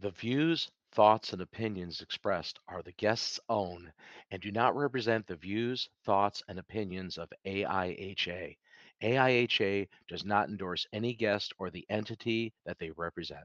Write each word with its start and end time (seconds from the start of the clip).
The 0.00 0.10
views, 0.12 0.70
thoughts, 0.92 1.32
and 1.32 1.42
opinions 1.42 2.02
expressed 2.02 2.60
are 2.68 2.82
the 2.82 2.92
guest's 2.92 3.40
own 3.48 3.92
and 4.30 4.40
do 4.40 4.52
not 4.52 4.76
represent 4.76 5.26
the 5.26 5.34
views, 5.34 5.88
thoughts, 6.04 6.40
and 6.46 6.56
opinions 6.56 7.18
of 7.18 7.32
AIHA. 7.44 8.56
AIHA 9.02 9.88
does 10.06 10.24
not 10.24 10.48
endorse 10.48 10.86
any 10.92 11.14
guest 11.14 11.52
or 11.58 11.70
the 11.70 11.84
entity 11.90 12.52
that 12.64 12.78
they 12.78 12.92
represent. 12.92 13.44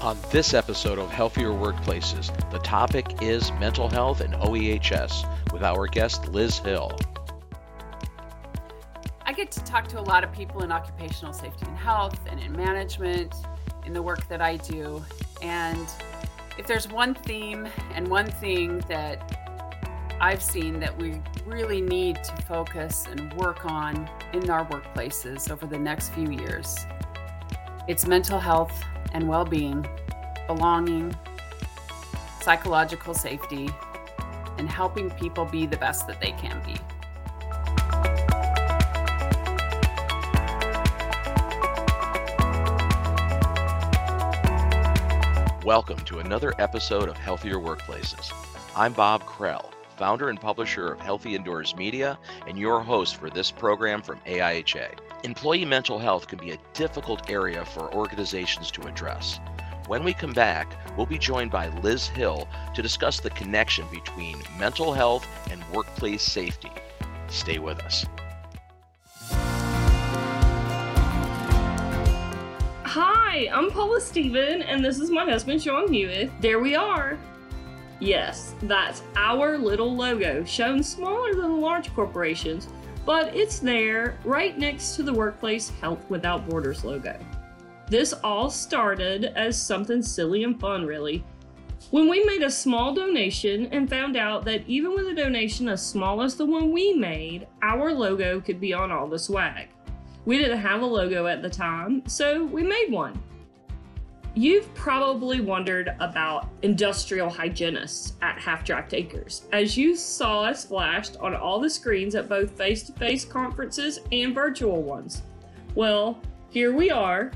On 0.00 0.16
this 0.30 0.54
episode 0.54 1.00
of 1.00 1.10
Healthier 1.10 1.50
Workplaces, 1.50 2.30
the 2.52 2.60
topic 2.60 3.20
is 3.20 3.50
mental 3.54 3.88
health 3.88 4.20
and 4.20 4.34
OEHS 4.34 5.24
with 5.52 5.64
our 5.64 5.88
guest 5.88 6.28
Liz 6.28 6.58
Hill. 6.58 6.96
I 9.26 9.32
get 9.32 9.50
to 9.50 9.64
talk 9.64 9.88
to 9.88 9.98
a 9.98 10.02
lot 10.02 10.22
of 10.22 10.32
people 10.32 10.62
in 10.62 10.70
occupational 10.70 11.32
safety 11.32 11.66
and 11.66 11.76
health 11.76 12.20
and 12.28 12.38
in 12.38 12.52
management 12.52 13.34
in 13.86 13.92
the 13.92 14.02
work 14.02 14.26
that 14.28 14.40
I 14.40 14.56
do. 14.56 15.04
And 15.40 15.88
if 16.58 16.66
there's 16.66 16.88
one 16.88 17.14
theme 17.14 17.68
and 17.94 18.08
one 18.08 18.26
thing 18.26 18.78
that 18.88 19.38
I've 20.20 20.42
seen 20.42 20.78
that 20.80 20.96
we 20.96 21.20
really 21.44 21.80
need 21.80 22.22
to 22.22 22.42
focus 22.42 23.06
and 23.10 23.32
work 23.34 23.64
on 23.64 24.08
in 24.32 24.48
our 24.50 24.64
workplaces 24.66 25.50
over 25.50 25.66
the 25.66 25.78
next 25.78 26.12
few 26.12 26.30
years, 26.30 26.86
it's 27.88 28.06
mental 28.06 28.38
health 28.38 28.84
and 29.12 29.28
well 29.28 29.44
being, 29.44 29.84
belonging, 30.46 31.14
psychological 32.40 33.14
safety, 33.14 33.68
and 34.58 34.68
helping 34.68 35.10
people 35.10 35.44
be 35.44 35.66
the 35.66 35.76
best 35.76 36.06
that 36.06 36.20
they 36.20 36.32
can 36.32 36.62
be. 36.64 36.76
Welcome 45.64 45.98
to 46.06 46.18
another 46.18 46.54
episode 46.58 47.08
of 47.08 47.16
Healthier 47.16 47.54
Workplaces. 47.54 48.32
I'm 48.74 48.92
Bob 48.92 49.22
Krell, 49.22 49.70
founder 49.96 50.28
and 50.28 50.40
publisher 50.40 50.88
of 50.88 50.98
Healthy 50.98 51.36
Indoors 51.36 51.76
Media, 51.76 52.18
and 52.48 52.58
your 52.58 52.80
host 52.80 53.14
for 53.14 53.30
this 53.30 53.52
program 53.52 54.02
from 54.02 54.18
AIHA. 54.26 54.98
Employee 55.22 55.64
mental 55.64 56.00
health 56.00 56.26
can 56.26 56.40
be 56.40 56.50
a 56.50 56.58
difficult 56.74 57.30
area 57.30 57.64
for 57.64 57.94
organizations 57.94 58.72
to 58.72 58.88
address. 58.88 59.38
When 59.86 60.02
we 60.02 60.14
come 60.14 60.32
back, 60.32 60.76
we'll 60.96 61.06
be 61.06 61.16
joined 61.16 61.52
by 61.52 61.68
Liz 61.78 62.08
Hill 62.08 62.48
to 62.74 62.82
discuss 62.82 63.20
the 63.20 63.30
connection 63.30 63.86
between 63.92 64.42
mental 64.58 64.92
health 64.92 65.24
and 65.48 65.62
workplace 65.72 66.24
safety. 66.24 66.72
Stay 67.28 67.60
with 67.60 67.78
us. 67.84 68.04
Hi, 72.94 73.48
I'm 73.50 73.70
Paula 73.70 74.02
Steven, 74.02 74.60
and 74.60 74.84
this 74.84 74.98
is 74.98 75.08
my 75.08 75.24
husband, 75.24 75.62
Sean 75.62 75.90
Hewitt. 75.90 76.30
There 76.42 76.60
we 76.60 76.74
are. 76.74 77.18
Yes, 78.00 78.54
that's 78.64 79.02
our 79.16 79.56
little 79.56 79.96
logo, 79.96 80.44
shown 80.44 80.82
smaller 80.82 81.32
than 81.32 81.48
the 81.48 81.56
large 81.56 81.94
corporations, 81.94 82.68
but 83.06 83.34
it's 83.34 83.60
there 83.60 84.18
right 84.24 84.58
next 84.58 84.94
to 84.96 85.02
the 85.02 85.14
Workplace 85.14 85.70
Health 85.80 86.04
Without 86.10 86.46
Borders 86.46 86.84
logo. 86.84 87.18
This 87.86 88.12
all 88.12 88.50
started 88.50 89.24
as 89.36 89.56
something 89.58 90.02
silly 90.02 90.44
and 90.44 90.60
fun, 90.60 90.84
really. 90.84 91.24
When 91.92 92.10
we 92.10 92.22
made 92.24 92.42
a 92.42 92.50
small 92.50 92.92
donation 92.92 93.68
and 93.72 93.88
found 93.88 94.18
out 94.18 94.44
that 94.44 94.68
even 94.68 94.92
with 94.94 95.06
a 95.06 95.14
donation 95.14 95.66
as 95.70 95.80
small 95.80 96.20
as 96.20 96.34
the 96.34 96.44
one 96.44 96.70
we 96.70 96.92
made, 96.92 97.46
our 97.62 97.94
logo 97.94 98.38
could 98.38 98.60
be 98.60 98.74
on 98.74 98.92
all 98.92 99.06
the 99.06 99.18
swag. 99.18 99.70
We 100.24 100.38
didn't 100.38 100.58
have 100.58 100.82
a 100.82 100.86
logo 100.86 101.26
at 101.26 101.42
the 101.42 101.50
time, 101.50 102.02
so 102.06 102.44
we 102.44 102.62
made 102.62 102.90
one. 102.90 103.20
You've 104.34 104.72
probably 104.74 105.40
wondered 105.40 105.94
about 106.00 106.48
industrial 106.62 107.28
hygienists 107.28 108.14
at 108.22 108.38
Half 108.38 108.64
Draft 108.64 108.94
Acres, 108.94 109.42
as 109.52 109.76
you 109.76 109.94
saw 109.94 110.44
us 110.44 110.64
flashed 110.64 111.18
on 111.18 111.34
all 111.34 111.60
the 111.60 111.68
screens 111.68 112.14
at 112.14 112.30
both 112.30 112.52
face 112.52 112.82
to 112.84 112.92
face 112.92 113.26
conferences 113.26 114.00
and 114.10 114.34
virtual 114.34 114.82
ones. 114.82 115.22
Well, 115.74 116.18
here 116.48 116.72
we 116.72 116.90
are, 116.90 117.30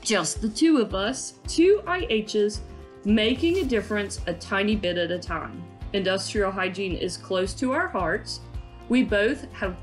just 0.00 0.40
the 0.40 0.48
two 0.48 0.78
of 0.78 0.94
us, 0.96 1.34
two 1.46 1.80
IHs, 1.86 2.58
making 3.04 3.58
a 3.58 3.64
difference 3.64 4.20
a 4.26 4.34
tiny 4.34 4.74
bit 4.74 4.98
at 4.98 5.12
a 5.12 5.18
time. 5.18 5.62
Industrial 5.92 6.50
hygiene 6.50 6.96
is 6.96 7.16
close 7.16 7.54
to 7.54 7.72
our 7.72 7.86
hearts. 7.86 8.40
We 8.88 9.04
both 9.04 9.50
have 9.52 9.76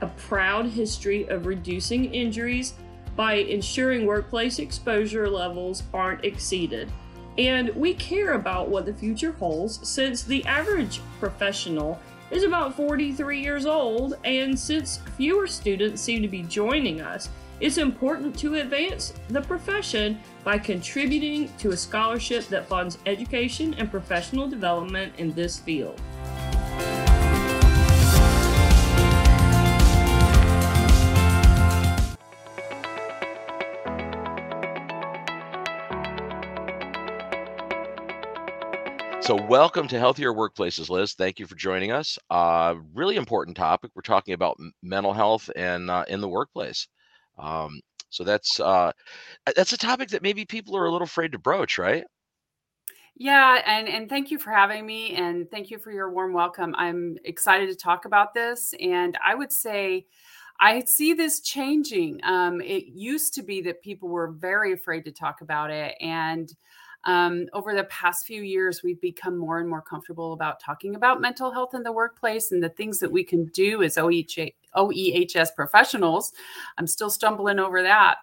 a 0.00 0.06
proud 0.06 0.66
history 0.66 1.28
of 1.28 1.46
reducing 1.46 2.12
injuries 2.14 2.74
by 3.16 3.34
ensuring 3.34 4.06
workplace 4.06 4.58
exposure 4.58 5.28
levels 5.28 5.82
aren't 5.92 6.24
exceeded. 6.24 6.90
And 7.36 7.70
we 7.70 7.94
care 7.94 8.32
about 8.32 8.68
what 8.68 8.86
the 8.86 8.94
future 8.94 9.32
holds 9.32 9.86
since 9.88 10.22
the 10.22 10.44
average 10.44 11.00
professional 11.20 12.00
is 12.30 12.44
about 12.44 12.74
43 12.76 13.40
years 13.40 13.64
old, 13.64 14.18
and 14.24 14.58
since 14.58 15.00
fewer 15.16 15.46
students 15.46 16.02
seem 16.02 16.20
to 16.20 16.28
be 16.28 16.42
joining 16.42 17.00
us, 17.00 17.30
it's 17.60 17.78
important 17.78 18.38
to 18.38 18.56
advance 18.56 19.14
the 19.28 19.40
profession 19.40 20.20
by 20.44 20.58
contributing 20.58 21.50
to 21.58 21.70
a 21.70 21.76
scholarship 21.76 22.46
that 22.48 22.68
funds 22.68 22.98
education 23.06 23.74
and 23.74 23.90
professional 23.90 24.46
development 24.46 25.12
in 25.18 25.32
this 25.32 25.58
field. 25.58 26.00
So, 39.28 39.36
welcome 39.36 39.86
to 39.88 39.98
Healthier 39.98 40.32
Workplaces, 40.32 40.88
Liz. 40.88 41.12
Thank 41.12 41.38
you 41.38 41.46
for 41.46 41.54
joining 41.54 41.92
us. 41.92 42.18
Uh, 42.30 42.76
really 42.94 43.16
important 43.16 43.58
topic. 43.58 43.90
We're 43.94 44.00
talking 44.00 44.32
about 44.32 44.58
mental 44.82 45.12
health 45.12 45.50
and 45.54 45.90
uh, 45.90 46.06
in 46.08 46.22
the 46.22 46.28
workplace. 46.30 46.88
Um, 47.36 47.78
so 48.08 48.24
that's 48.24 48.58
uh, 48.58 48.90
that's 49.54 49.74
a 49.74 49.76
topic 49.76 50.08
that 50.08 50.22
maybe 50.22 50.46
people 50.46 50.74
are 50.78 50.86
a 50.86 50.90
little 50.90 51.04
afraid 51.04 51.32
to 51.32 51.38
broach, 51.38 51.76
right? 51.76 52.04
Yeah, 53.16 53.60
and 53.66 53.86
and 53.86 54.08
thank 54.08 54.30
you 54.30 54.38
for 54.38 54.50
having 54.50 54.86
me, 54.86 55.14
and 55.14 55.46
thank 55.50 55.68
you 55.68 55.78
for 55.78 55.92
your 55.92 56.10
warm 56.10 56.32
welcome. 56.32 56.74
I'm 56.78 57.18
excited 57.26 57.68
to 57.68 57.76
talk 57.76 58.06
about 58.06 58.32
this, 58.32 58.72
and 58.80 59.18
I 59.22 59.34
would 59.34 59.52
say. 59.52 60.06
I 60.60 60.82
see 60.86 61.12
this 61.12 61.38
changing. 61.38 62.18
Um, 62.24 62.60
it 62.60 62.86
used 62.86 63.32
to 63.34 63.44
be 63.44 63.60
that 63.60 63.80
people 63.80 64.08
were 64.08 64.32
very 64.32 64.72
afraid 64.72 65.04
to 65.04 65.12
talk 65.12 65.40
about 65.40 65.70
it, 65.70 65.94
and 66.00 66.52
um, 67.08 67.46
over 67.54 67.74
the 67.74 67.84
past 67.84 68.26
few 68.26 68.42
years, 68.42 68.82
we've 68.82 69.00
become 69.00 69.34
more 69.34 69.60
and 69.60 69.68
more 69.68 69.80
comfortable 69.80 70.34
about 70.34 70.60
talking 70.60 70.94
about 70.94 71.22
mental 71.22 71.50
health 71.50 71.72
in 71.72 71.82
the 71.82 71.90
workplace 71.90 72.52
and 72.52 72.62
the 72.62 72.68
things 72.68 73.00
that 73.00 73.10
we 73.10 73.24
can 73.24 73.46
do 73.46 73.82
as 73.82 73.96
OEH, 73.96 74.52
OEHS 74.76 75.54
professionals. 75.56 76.34
I'm 76.76 76.86
still 76.86 77.08
stumbling 77.08 77.58
over 77.58 77.82
that. 77.82 78.18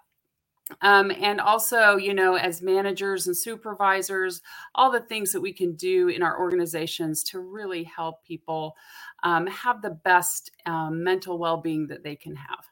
Um, 0.82 1.12
and 1.20 1.42
also, 1.42 1.96
you 1.96 2.14
know, 2.14 2.36
as 2.36 2.62
managers 2.62 3.26
and 3.26 3.36
supervisors, 3.36 4.44
all 4.76 4.92
the 4.92 5.00
things 5.00 5.32
that 5.32 5.42
we 5.42 5.52
can 5.52 5.74
do 5.74 6.10
in 6.10 6.22
our 6.22 6.40
organizations 6.40 7.24
to 7.24 7.40
really 7.40 7.84
help 7.84 8.24
people 8.24 8.76
um, 9.24 9.48
have 9.48 9.82
the 9.82 9.98
best 10.04 10.52
um, 10.68 11.04
mental 11.04 11.40
well-being 11.40 11.88
that 11.88 12.04
they 12.04 12.16
can 12.16 12.36
have. 12.36 12.66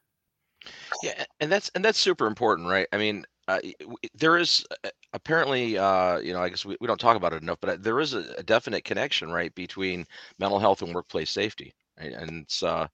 Yeah, 1.01 1.25
and 1.39 1.51
that's 1.51 1.69
and 1.75 1.83
that's 1.83 1.99
super 1.99 2.25
important, 2.25 2.69
right? 2.69 2.87
I 2.93 2.97
mean, 2.97 3.25
uh, 3.47 3.59
there 4.15 4.37
is 4.37 4.65
uh, 4.85 4.89
apparently, 5.13 5.77
uh, 5.77 6.17
you 6.19 6.33
know, 6.33 6.41
I 6.41 6.49
guess 6.49 6.65
we, 6.65 6.77
we 6.79 6.87
don't 6.87 6.99
talk 6.99 7.17
about 7.17 7.33
it 7.33 7.43
enough, 7.43 7.59
but 7.61 7.69
uh, 7.69 7.77
there 7.79 7.99
is 7.99 8.13
a, 8.13 8.33
a 8.37 8.43
definite 8.43 8.83
connection, 8.85 9.31
right, 9.31 9.53
between 9.55 10.05
mental 10.39 10.59
health 10.59 10.81
and 10.81 10.93
workplace 10.93 11.31
safety. 11.31 11.73
Right? 11.99 12.13
And 12.13 12.43
it's, 12.43 12.63
uh, 12.63 12.87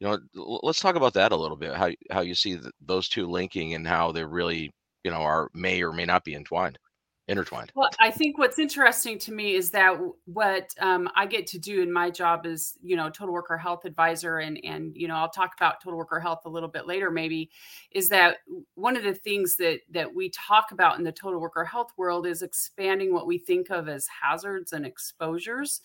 you 0.00 0.08
know, 0.08 0.18
let's 0.62 0.80
talk 0.80 0.96
about 0.96 1.14
that 1.14 1.32
a 1.32 1.36
little 1.36 1.56
bit. 1.56 1.74
How 1.74 1.90
how 2.10 2.22
you 2.22 2.34
see 2.34 2.58
those 2.80 3.08
two 3.08 3.26
linking 3.26 3.74
and 3.74 3.86
how 3.86 4.12
they 4.12 4.24
really, 4.24 4.72
you 5.04 5.10
know, 5.10 5.18
are 5.22 5.50
may 5.54 5.82
or 5.82 5.92
may 5.92 6.06
not 6.06 6.24
be 6.24 6.34
entwined 6.34 6.78
intertwined. 7.30 7.70
Well, 7.76 7.88
I 8.00 8.10
think 8.10 8.38
what's 8.38 8.58
interesting 8.58 9.16
to 9.20 9.32
me 9.32 9.54
is 9.54 9.70
that 9.70 9.96
what 10.24 10.74
um, 10.80 11.08
I 11.14 11.26
get 11.26 11.46
to 11.48 11.58
do 11.58 11.80
in 11.80 11.92
my 11.92 12.10
job 12.10 12.44
is, 12.44 12.76
you 12.82 12.96
know, 12.96 13.08
total 13.08 13.32
worker 13.32 13.56
health 13.56 13.84
advisor, 13.84 14.38
and 14.38 14.58
and 14.64 14.92
you 14.96 15.06
know, 15.06 15.14
I'll 15.14 15.30
talk 15.30 15.52
about 15.56 15.80
total 15.80 15.96
worker 15.96 16.18
health 16.18 16.40
a 16.44 16.50
little 16.50 16.68
bit 16.68 16.86
later, 16.86 17.10
maybe, 17.10 17.50
is 17.92 18.08
that 18.08 18.38
one 18.74 18.96
of 18.96 19.04
the 19.04 19.14
things 19.14 19.56
that 19.56 19.80
that 19.90 20.12
we 20.12 20.30
talk 20.30 20.72
about 20.72 20.98
in 20.98 21.04
the 21.04 21.12
total 21.12 21.40
worker 21.40 21.64
health 21.64 21.92
world 21.96 22.26
is 22.26 22.42
expanding 22.42 23.14
what 23.14 23.28
we 23.28 23.38
think 23.38 23.70
of 23.70 23.88
as 23.88 24.08
hazards 24.22 24.72
and 24.72 24.84
exposures, 24.84 25.80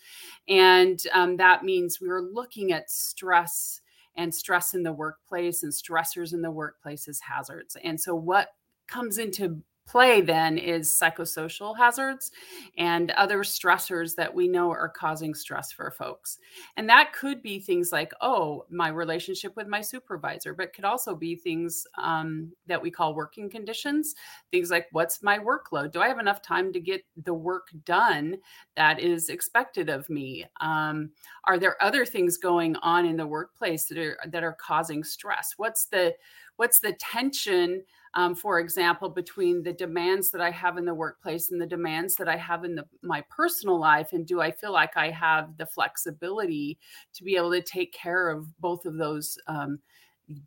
and 0.48 1.04
um, 1.14 1.36
that 1.36 1.64
means 1.64 2.00
we 2.00 2.10
are 2.10 2.22
looking 2.22 2.72
at 2.72 2.90
stress 2.90 3.80
and 4.16 4.34
stress 4.34 4.74
in 4.74 4.82
the 4.82 4.92
workplace 4.92 5.62
and 5.62 5.72
stressors 5.72 6.34
in 6.34 6.42
the 6.42 6.50
workplace 6.50 7.06
as 7.06 7.20
hazards, 7.20 7.76
and 7.84 8.00
so 8.00 8.16
what 8.16 8.48
comes 8.88 9.18
into 9.18 9.62
play 9.86 10.20
then 10.20 10.58
is 10.58 10.90
psychosocial 10.90 11.76
hazards 11.76 12.32
and 12.76 13.12
other 13.12 13.38
stressors 13.38 14.14
that 14.16 14.32
we 14.32 14.48
know 14.48 14.70
are 14.70 14.88
causing 14.88 15.34
stress 15.34 15.70
for 15.72 15.90
folks. 15.90 16.38
And 16.76 16.88
that 16.88 17.12
could 17.12 17.42
be 17.42 17.60
things 17.60 17.92
like, 17.92 18.12
oh, 18.20 18.66
my 18.68 18.88
relationship 18.88 19.54
with 19.56 19.68
my 19.68 19.80
supervisor, 19.80 20.54
but 20.54 20.72
could 20.72 20.84
also 20.84 21.14
be 21.14 21.36
things 21.36 21.86
um, 21.98 22.52
that 22.66 22.82
we 22.82 22.90
call 22.90 23.14
working 23.14 23.48
conditions. 23.48 24.14
Things 24.50 24.70
like, 24.70 24.86
what's 24.90 25.22
my 25.22 25.38
workload? 25.38 25.92
Do 25.92 26.00
I 26.00 26.08
have 26.08 26.18
enough 26.18 26.42
time 26.42 26.72
to 26.72 26.80
get 26.80 27.02
the 27.24 27.34
work 27.34 27.68
done 27.84 28.36
that 28.76 28.98
is 28.98 29.28
expected 29.28 29.88
of 29.88 30.10
me? 30.10 30.44
Um, 30.60 31.10
are 31.44 31.58
there 31.58 31.80
other 31.82 32.04
things 32.04 32.36
going 32.36 32.74
on 32.76 33.06
in 33.06 33.16
the 33.16 33.26
workplace 33.26 33.86
that 33.86 33.98
are 33.98 34.18
that 34.26 34.42
are 34.42 34.56
causing 34.60 35.04
stress? 35.04 35.54
What's 35.56 35.86
the 35.86 36.14
what's 36.56 36.80
the 36.80 36.92
tension 37.00 37.82
um, 38.16 38.34
for 38.34 38.58
example, 38.60 39.10
between 39.10 39.62
the 39.62 39.74
demands 39.74 40.30
that 40.30 40.40
I 40.40 40.50
have 40.50 40.78
in 40.78 40.86
the 40.86 40.94
workplace 40.94 41.50
and 41.50 41.60
the 41.60 41.66
demands 41.66 42.14
that 42.16 42.28
I 42.28 42.36
have 42.38 42.64
in 42.64 42.74
the, 42.74 42.86
my 43.02 43.22
personal 43.28 43.78
life? 43.78 44.14
And 44.14 44.26
do 44.26 44.40
I 44.40 44.50
feel 44.50 44.72
like 44.72 44.96
I 44.96 45.10
have 45.10 45.58
the 45.58 45.66
flexibility 45.66 46.78
to 47.12 47.22
be 47.22 47.36
able 47.36 47.52
to 47.52 47.60
take 47.60 47.92
care 47.92 48.30
of 48.30 48.58
both 48.58 48.86
of 48.86 48.96
those 48.96 49.36
um, 49.48 49.80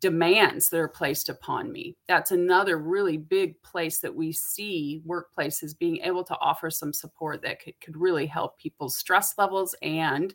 demands 0.00 0.68
that 0.68 0.80
are 0.80 0.88
placed 0.88 1.28
upon 1.28 1.70
me? 1.70 1.96
That's 2.08 2.32
another 2.32 2.76
really 2.76 3.16
big 3.16 3.62
place 3.62 4.00
that 4.00 4.16
we 4.16 4.32
see 4.32 5.00
workplaces 5.06 5.78
being 5.78 5.98
able 5.98 6.24
to 6.24 6.36
offer 6.40 6.70
some 6.70 6.92
support 6.92 7.40
that 7.42 7.62
could, 7.62 7.80
could 7.80 7.96
really 7.96 8.26
help 8.26 8.58
people's 8.58 8.96
stress 8.96 9.34
levels 9.38 9.76
and 9.80 10.34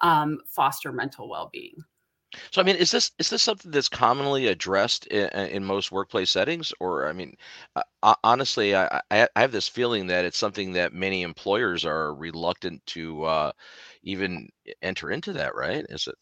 um, 0.00 0.38
foster 0.46 0.90
mental 0.90 1.28
well 1.28 1.50
being. 1.52 1.84
So 2.50 2.60
I 2.60 2.64
mean, 2.64 2.76
is 2.76 2.90
this 2.90 3.10
is 3.18 3.30
this 3.30 3.42
something 3.42 3.70
that's 3.70 3.88
commonly 3.88 4.48
addressed 4.48 5.06
in, 5.06 5.28
in 5.48 5.64
most 5.64 5.92
workplace 5.92 6.30
settings, 6.30 6.72
or 6.80 7.08
I 7.08 7.12
mean, 7.12 7.36
uh, 7.76 8.14
honestly, 8.24 8.74
I, 8.74 9.00
I 9.10 9.28
have 9.36 9.52
this 9.52 9.68
feeling 9.68 10.06
that 10.08 10.24
it's 10.24 10.38
something 10.38 10.72
that 10.72 10.94
many 10.94 11.22
employers 11.22 11.84
are 11.84 12.14
reluctant 12.14 12.84
to 12.86 13.24
uh, 13.24 13.52
even 14.02 14.48
enter 14.80 15.10
into 15.10 15.32
that. 15.34 15.54
Right? 15.54 15.84
Is 15.88 16.06
it? 16.06 16.14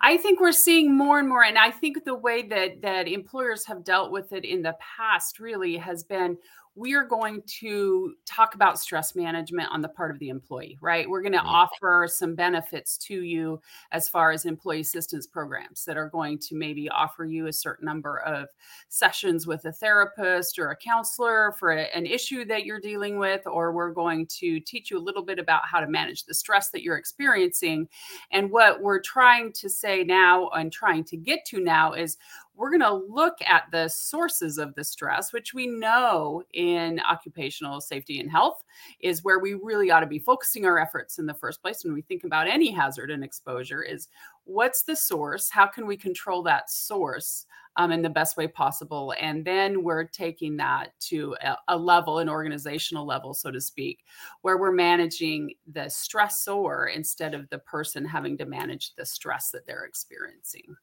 I 0.00 0.16
think 0.16 0.40
we're 0.40 0.52
seeing 0.52 0.96
more 0.96 1.18
and 1.18 1.28
more, 1.28 1.44
and 1.44 1.58
I 1.58 1.70
think 1.70 2.04
the 2.04 2.14
way 2.14 2.42
that 2.48 2.82
that 2.82 3.08
employers 3.08 3.66
have 3.66 3.84
dealt 3.84 4.10
with 4.10 4.32
it 4.32 4.44
in 4.44 4.62
the 4.62 4.76
past 4.80 5.38
really 5.38 5.76
has 5.76 6.04
been 6.04 6.36
we 6.76 6.94
are 6.94 7.04
going 7.04 7.42
to 7.46 8.14
talk 8.26 8.54
about 8.54 8.78
stress 8.78 9.16
management 9.16 9.68
on 9.72 9.80
the 9.80 9.88
part 9.88 10.10
of 10.10 10.18
the 10.18 10.28
employee, 10.28 10.76
right? 10.82 11.08
We're 11.08 11.22
going 11.22 11.32
to 11.32 11.38
mm-hmm. 11.38 11.48
offer 11.48 12.06
some 12.08 12.34
benefits 12.34 12.98
to 12.98 13.22
you 13.22 13.62
as 13.92 14.10
far 14.10 14.30
as 14.30 14.44
employee 14.44 14.80
assistance 14.80 15.26
programs 15.26 15.86
that 15.86 15.96
are 15.96 16.10
going 16.10 16.38
to 16.40 16.54
maybe 16.54 16.90
offer 16.90 17.24
you 17.24 17.46
a 17.46 17.52
certain 17.52 17.86
number 17.86 18.18
of 18.18 18.48
sessions 18.90 19.46
with 19.46 19.64
a 19.64 19.72
therapist 19.72 20.58
or 20.58 20.70
a 20.70 20.76
counselor 20.76 21.52
for 21.58 21.72
a, 21.72 21.84
an 21.96 22.04
issue 22.04 22.44
that 22.44 22.66
you're 22.66 22.78
dealing 22.78 23.18
with, 23.18 23.46
or 23.46 23.72
we're 23.72 23.90
going 23.90 24.26
to 24.26 24.60
teach 24.60 24.90
you 24.90 24.98
a 24.98 25.00
little 25.00 25.22
bit 25.22 25.38
about 25.38 25.62
how 25.64 25.80
to 25.80 25.88
manage 25.88 26.24
the 26.24 26.34
stress 26.34 26.68
that 26.70 26.82
you're 26.82 26.98
experiencing. 26.98 27.88
And 28.32 28.50
what 28.50 28.82
we're 28.82 29.00
trying 29.00 29.52
to 29.54 29.70
say 29.70 30.04
now 30.04 30.50
and 30.50 30.70
trying 30.70 31.04
to 31.04 31.16
get 31.16 31.46
to 31.46 31.60
now 31.60 31.94
is 31.94 32.18
we're 32.56 32.70
going 32.70 32.80
to 32.80 33.04
look 33.12 33.36
at 33.46 33.64
the 33.70 33.88
sources 33.88 34.58
of 34.58 34.74
the 34.74 34.84
stress, 34.84 35.32
which 35.32 35.52
we 35.52 35.66
know 35.66 36.42
in 36.54 37.00
occupational 37.00 37.80
safety 37.80 38.18
and 38.18 38.30
health 38.30 38.64
is 39.00 39.22
where 39.22 39.38
we 39.38 39.54
really 39.54 39.90
ought 39.90 40.00
to 40.00 40.06
be 40.06 40.18
focusing 40.18 40.64
our 40.64 40.78
efforts 40.78 41.18
in 41.18 41.26
the 41.26 41.34
first 41.34 41.60
place 41.60 41.84
when 41.84 41.92
we 41.92 42.02
think 42.02 42.24
about 42.24 42.48
any 42.48 42.70
hazard 42.70 43.10
and 43.10 43.22
exposure 43.22 43.82
is 43.82 44.08
what's 44.44 44.82
the 44.84 44.96
source? 44.96 45.50
How 45.50 45.66
can 45.66 45.86
we 45.86 45.96
control 45.96 46.42
that 46.44 46.70
source 46.70 47.46
um, 47.76 47.92
in 47.92 48.00
the 48.00 48.08
best 48.08 48.36
way 48.36 48.46
possible? 48.46 49.12
And 49.20 49.44
then 49.44 49.82
we're 49.82 50.04
taking 50.04 50.56
that 50.56 50.98
to 51.00 51.36
a, 51.42 51.56
a 51.68 51.76
level, 51.76 52.20
an 52.20 52.28
organizational 52.28 53.04
level, 53.04 53.34
so 53.34 53.50
to 53.50 53.60
speak, 53.60 54.04
where 54.42 54.56
we're 54.56 54.72
managing 54.72 55.54
the 55.72 55.86
stressor 55.86 56.94
instead 56.94 57.34
of 57.34 57.48
the 57.50 57.58
person 57.58 58.04
having 58.04 58.38
to 58.38 58.46
manage 58.46 58.94
the 58.94 59.04
stress 59.04 59.50
that 59.50 59.66
they're 59.66 59.84
experiencing 59.84 60.76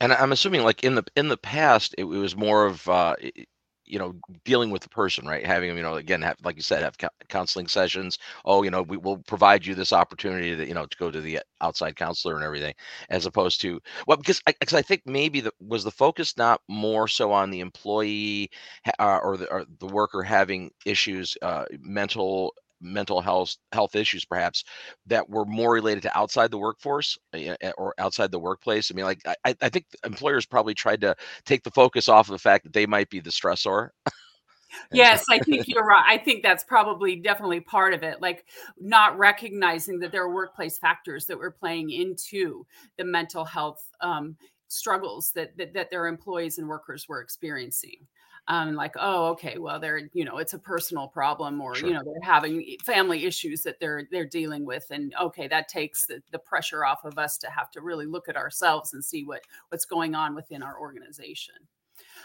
and 0.00 0.12
I'm 0.12 0.32
assuming 0.32 0.62
like 0.62 0.84
in 0.84 0.94
the 0.94 1.04
in 1.16 1.28
the 1.28 1.36
past 1.36 1.94
it, 1.98 2.02
it 2.02 2.06
was 2.06 2.36
more 2.36 2.66
of 2.66 2.88
uh, 2.88 3.14
you 3.86 3.98
know 3.98 4.14
dealing 4.44 4.70
with 4.70 4.82
the 4.82 4.88
person 4.88 5.26
right? 5.26 5.44
Having 5.46 5.70
them 5.70 5.76
you 5.78 5.82
know 5.82 5.94
again 5.94 6.22
have 6.22 6.36
like 6.44 6.56
you 6.56 6.62
said 6.62 6.82
have 6.82 6.96
counseling 7.28 7.68
sessions. 7.68 8.18
Oh 8.44 8.62
you 8.62 8.70
know 8.70 8.82
we 8.82 8.96
will 8.96 9.18
provide 9.18 9.64
you 9.66 9.74
this 9.74 9.92
opportunity 9.92 10.54
to 10.56 10.66
you 10.66 10.74
know 10.74 10.86
to 10.86 10.96
go 10.98 11.10
to 11.10 11.20
the 11.20 11.40
outside 11.60 11.96
counselor 11.96 12.36
and 12.36 12.44
everything 12.44 12.74
as 13.10 13.26
opposed 13.26 13.60
to 13.62 13.80
well 14.06 14.16
because 14.18 14.42
I, 14.46 14.52
cause 14.52 14.74
I 14.74 14.82
think 14.82 15.02
maybe 15.06 15.40
the 15.40 15.52
was 15.60 15.84
the 15.84 15.90
focus 15.90 16.36
not 16.36 16.60
more 16.68 17.08
so 17.08 17.32
on 17.32 17.50
the 17.50 17.60
employee 17.60 18.50
uh, 18.98 19.18
or 19.22 19.36
the 19.36 19.50
or 19.50 19.64
the 19.80 19.86
worker 19.86 20.22
having 20.22 20.70
issues 20.86 21.36
uh, 21.42 21.64
mental 21.80 22.54
mental 22.80 23.20
health 23.20 23.56
health 23.72 23.94
issues 23.96 24.24
perhaps 24.24 24.64
that 25.06 25.28
were 25.28 25.44
more 25.44 25.72
related 25.72 26.02
to 26.02 26.18
outside 26.18 26.50
the 26.50 26.58
workforce 26.58 27.18
eh, 27.34 27.54
eh, 27.60 27.72
or 27.78 27.94
outside 27.98 28.30
the 28.30 28.38
workplace. 28.38 28.90
I 28.90 28.94
mean 28.94 29.04
like 29.04 29.20
i, 29.44 29.54
I 29.60 29.68
think 29.68 29.86
employers 30.04 30.46
probably 30.46 30.74
tried 30.74 31.00
to 31.02 31.14
take 31.44 31.62
the 31.62 31.70
focus 31.70 32.08
off 32.08 32.28
of 32.28 32.32
the 32.32 32.38
fact 32.38 32.64
that 32.64 32.72
they 32.72 32.86
might 32.86 33.10
be 33.10 33.20
the 33.20 33.30
stressor. 33.30 33.90
Yes 34.92 35.24
i 35.30 35.38
think 35.38 35.66
you're 35.66 35.82
right. 35.82 36.04
I 36.06 36.18
think 36.18 36.42
that's 36.42 36.62
probably 36.62 37.16
definitely 37.16 37.60
part 37.60 37.94
of 37.94 38.02
it 38.02 38.20
like 38.20 38.44
not 38.78 39.16
recognizing 39.16 39.98
that 40.00 40.12
there 40.12 40.22
are 40.22 40.34
workplace 40.34 40.76
factors 40.76 41.24
that 41.24 41.38
were 41.38 41.50
playing 41.50 41.90
into 41.90 42.66
the 42.98 43.04
mental 43.04 43.46
health 43.46 43.82
um, 44.02 44.36
struggles 44.68 45.32
that, 45.32 45.56
that, 45.56 45.72
that 45.74 45.90
their 45.90 46.06
employees 46.06 46.58
and 46.58 46.68
workers 46.68 47.08
were 47.08 47.20
experiencing 47.20 48.06
um, 48.48 48.74
like 48.74 48.94
oh 48.98 49.26
okay 49.28 49.58
well 49.58 49.78
they're 49.78 50.08
you 50.14 50.24
know 50.24 50.38
it's 50.38 50.54
a 50.54 50.58
personal 50.58 51.06
problem 51.06 51.60
or 51.60 51.74
sure. 51.74 51.88
you 51.88 51.94
know 51.94 52.02
they're 52.02 52.14
having 52.22 52.76
family 52.84 53.24
issues 53.24 53.62
that 53.62 53.78
they're 53.78 54.08
they're 54.10 54.26
dealing 54.26 54.64
with 54.64 54.86
and 54.90 55.14
okay 55.20 55.46
that 55.48 55.68
takes 55.68 56.06
the, 56.06 56.22
the 56.32 56.38
pressure 56.38 56.84
off 56.84 57.04
of 57.04 57.18
us 57.18 57.36
to 57.38 57.50
have 57.50 57.70
to 57.70 57.82
really 57.82 58.06
look 58.06 58.28
at 58.28 58.36
ourselves 58.36 58.94
and 58.94 59.04
see 59.04 59.22
what 59.24 59.42
what's 59.68 59.84
going 59.84 60.14
on 60.14 60.34
within 60.34 60.62
our 60.62 60.80
organization 60.80 61.54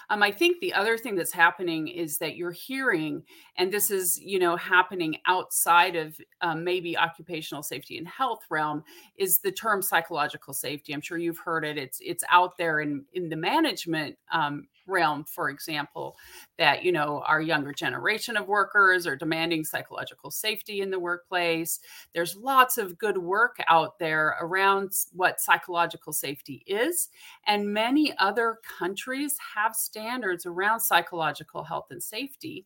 um, 0.10 0.24
I 0.24 0.32
think 0.32 0.60
the 0.60 0.74
other 0.74 0.98
thing 0.98 1.16
that's 1.16 1.32
happening 1.32 1.88
is 1.88 2.18
that 2.20 2.36
you're 2.36 2.52
hearing, 2.52 3.24
and 3.58 3.72
this 3.72 3.90
is, 3.92 4.20
you 4.20 4.40
know, 4.40 4.56
happening 4.56 5.18
outside 5.28 5.96
of 5.96 6.20
um, 6.42 6.64
maybe 6.64 6.98
occupational 6.98 7.64
safety 7.64 7.98
and 7.98 8.08
health 8.08 8.46
realm, 8.50 8.84
is 9.18 9.40
the 9.40 9.52
term 9.52 9.82
psychological 9.82 10.54
safety. 10.54 10.94
I'm 10.94 11.02
sure 11.02 11.18
you've 11.18 11.40
heard 11.40 11.66
it. 11.66 11.78
It's 11.78 12.00
it's 12.02 12.24
out 12.30 12.58
there 12.58 12.82
in 12.82 13.06
in 13.14 13.30
the 13.30 13.36
management 13.36 14.18
um, 14.32 14.68
realm, 14.88 15.24
for 15.24 15.50
example, 15.50 16.18
that, 16.58 16.84
you 16.84 16.92
know, 16.92 17.24
our 17.28 17.42
younger 17.42 17.74
generation 17.74 18.38
of 18.38 18.48
workers 18.48 19.08
are 19.08 19.16
demanding 19.16 19.64
psychological 19.64 20.32
safety 20.32 20.82
in 20.82 20.90
the 20.90 21.00
workplace. 21.00 21.80
There's 22.14 22.36
lots 22.36 22.78
of 22.78 22.98
good 22.98 23.18
work 23.18 23.58
out 23.68 24.00
there 24.00 24.38
around 24.42 24.92
what 25.14 25.40
psychological 25.40 26.14
safety 26.14 26.64
is. 26.68 27.10
And 27.48 27.74
many 27.74 28.14
other 28.18 28.60
countries 28.78 29.38
have 29.56 29.76
standards 29.76 30.46
around 30.46 30.80
psychological 30.80 31.64
health 31.64 31.88
and 31.92 32.02
safety. 32.02 32.66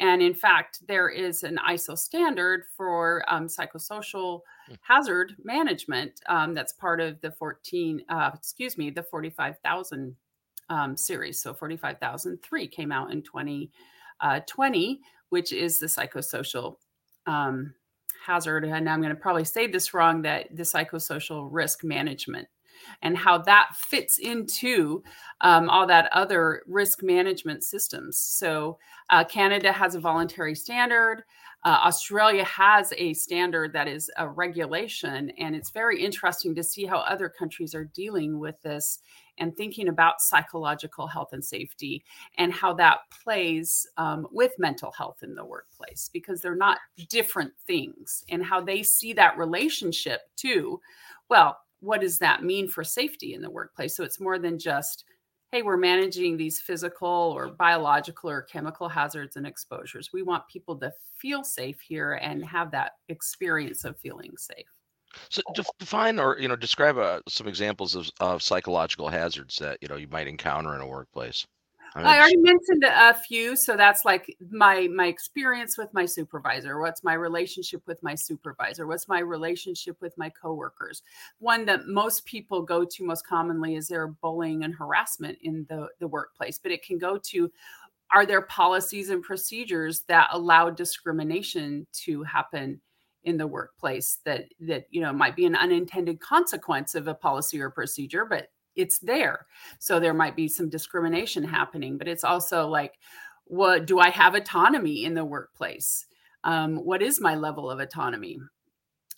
And 0.00 0.22
in 0.22 0.34
fact, 0.34 0.86
there 0.86 1.08
is 1.08 1.42
an 1.42 1.58
ISO 1.68 1.98
standard 1.98 2.64
for 2.76 3.24
um, 3.28 3.48
psychosocial 3.48 4.40
hmm. 4.68 4.74
hazard 4.82 5.34
management 5.42 6.20
um, 6.26 6.54
that's 6.54 6.72
part 6.72 7.00
of 7.00 7.20
the 7.20 7.32
14, 7.32 8.04
uh, 8.08 8.30
excuse 8.34 8.78
me, 8.78 8.90
the 8.90 9.02
45,000 9.02 10.14
um, 10.70 10.96
series. 10.96 11.40
So 11.40 11.54
45,003 11.54 12.68
came 12.68 12.92
out 12.92 13.12
in 13.12 13.22
2020, 13.22 13.70
uh, 14.20 15.08
which 15.30 15.52
is 15.52 15.78
the 15.78 15.86
psychosocial 15.86 16.76
um, 17.26 17.74
hazard. 18.24 18.64
And 18.64 18.88
I'm 18.88 19.00
going 19.00 19.14
to 19.14 19.20
probably 19.20 19.44
say 19.44 19.66
this 19.66 19.94
wrong 19.94 20.22
that 20.22 20.54
the 20.54 20.62
psychosocial 20.62 21.48
risk 21.50 21.84
management 21.84 22.48
and 23.02 23.16
how 23.16 23.38
that 23.38 23.70
fits 23.74 24.18
into 24.18 25.02
um, 25.40 25.68
all 25.68 25.86
that 25.86 26.10
other 26.12 26.62
risk 26.66 27.02
management 27.02 27.64
systems. 27.64 28.18
So 28.18 28.78
uh, 29.10 29.24
Canada 29.24 29.72
has 29.72 29.94
a 29.94 30.00
voluntary 30.00 30.54
standard. 30.54 31.24
Uh, 31.64 31.80
Australia 31.84 32.44
has 32.44 32.92
a 32.96 33.12
standard 33.14 33.72
that 33.72 33.88
is 33.88 34.10
a 34.16 34.28
regulation, 34.28 35.30
and 35.38 35.56
it's 35.56 35.70
very 35.70 36.02
interesting 36.02 36.54
to 36.54 36.62
see 36.62 36.84
how 36.86 36.98
other 36.98 37.28
countries 37.28 37.74
are 37.74 37.84
dealing 37.84 38.38
with 38.38 38.60
this 38.62 39.00
and 39.38 39.56
thinking 39.56 39.88
about 39.88 40.20
psychological 40.20 41.06
health 41.06 41.32
and 41.32 41.44
safety 41.44 42.04
and 42.38 42.52
how 42.52 42.72
that 42.74 42.98
plays 43.22 43.86
um, 43.96 44.26
with 44.30 44.52
mental 44.58 44.92
health 44.92 45.22
in 45.22 45.34
the 45.34 45.44
workplace 45.44 46.10
because 46.12 46.40
they're 46.40 46.54
not 46.54 46.78
different 47.08 47.52
things 47.66 48.24
and 48.28 48.44
how 48.44 48.60
they 48.60 48.82
see 48.82 49.12
that 49.12 49.38
relationship 49.38 50.22
too. 50.36 50.80
Well, 51.28 51.58
what 51.80 52.00
does 52.00 52.18
that 52.18 52.42
mean 52.42 52.68
for 52.68 52.82
safety 52.82 53.34
in 53.34 53.42
the 53.42 53.50
workplace? 53.50 53.96
So 53.96 54.04
it's 54.04 54.20
more 54.20 54.38
than 54.38 54.58
just, 54.58 55.04
hey, 55.52 55.62
we're 55.62 55.76
managing 55.76 56.36
these 56.36 56.60
physical 56.60 57.08
or 57.08 57.48
biological 57.48 58.30
or 58.30 58.42
chemical 58.42 58.88
hazards 58.88 59.36
and 59.36 59.46
exposures. 59.46 60.12
We 60.12 60.22
want 60.22 60.46
people 60.48 60.76
to 60.76 60.92
feel 61.16 61.42
safe 61.42 61.80
here 61.80 62.14
and 62.14 62.44
have 62.44 62.70
that 62.72 62.92
experience 63.08 63.84
of 63.84 63.98
feeling 63.98 64.36
safe. 64.36 64.66
So 65.30 65.40
define 65.78 66.18
or 66.18 66.38
you 66.38 66.48
know 66.48 66.56
describe 66.56 66.98
uh, 66.98 67.20
some 67.28 67.48
examples 67.48 67.94
of, 67.94 68.10
of 68.20 68.42
psychological 68.42 69.08
hazards 69.08 69.56
that 69.56 69.78
you 69.80 69.88
know 69.88 69.96
you 69.96 70.06
might 70.08 70.28
encounter 70.28 70.74
in 70.74 70.82
a 70.82 70.86
workplace. 70.86 71.46
I, 71.94 72.18
already 72.18 72.36
mentioned 72.36 72.84
a 72.84 73.14
few, 73.14 73.56
so 73.56 73.76
that's 73.76 74.04
like 74.04 74.36
my 74.50 74.88
my 74.94 75.06
experience 75.06 75.76
with 75.78 75.92
my 75.92 76.06
supervisor. 76.06 76.80
What's 76.80 77.02
my 77.02 77.14
relationship 77.14 77.82
with 77.86 78.02
my 78.02 78.14
supervisor? 78.14 78.86
What's 78.86 79.08
my 79.08 79.20
relationship 79.20 79.96
with 80.00 80.16
my 80.16 80.30
coworkers? 80.30 81.02
One 81.38 81.64
that 81.66 81.86
most 81.86 82.24
people 82.24 82.62
go 82.62 82.84
to 82.84 83.04
most 83.04 83.26
commonly 83.26 83.76
is 83.76 83.88
there 83.88 84.08
bullying 84.08 84.64
and 84.64 84.74
harassment 84.74 85.38
in 85.42 85.66
the 85.68 85.88
the 85.98 86.08
workplace, 86.08 86.58
but 86.58 86.72
it 86.72 86.84
can 86.84 86.98
go 86.98 87.18
to 87.30 87.50
are 88.10 88.24
there 88.24 88.42
policies 88.42 89.10
and 89.10 89.22
procedures 89.22 90.02
that 90.08 90.28
allow 90.32 90.70
discrimination 90.70 91.86
to 91.92 92.22
happen 92.22 92.80
in 93.24 93.36
the 93.36 93.46
workplace 93.46 94.18
that 94.24 94.44
that 94.60 94.86
you 94.90 95.00
know 95.00 95.12
might 95.12 95.36
be 95.36 95.44
an 95.44 95.56
unintended 95.56 96.20
consequence 96.20 96.94
of 96.94 97.08
a 97.08 97.14
policy 97.14 97.60
or 97.60 97.68
procedure 97.68 98.24
but 98.24 98.48
it's 98.78 98.98
there. 99.00 99.46
So 99.78 100.00
there 100.00 100.14
might 100.14 100.36
be 100.36 100.48
some 100.48 100.70
discrimination 100.70 101.44
happening 101.44 101.98
but 101.98 102.08
it's 102.08 102.24
also 102.24 102.66
like 102.66 102.98
what 103.44 103.86
do 103.86 103.98
i 103.98 104.10
have 104.10 104.34
autonomy 104.34 105.04
in 105.04 105.14
the 105.14 105.24
workplace? 105.24 106.06
Um, 106.44 106.76
what 106.76 107.02
is 107.02 107.20
my 107.20 107.34
level 107.34 107.70
of 107.70 107.80
autonomy? 107.80 108.38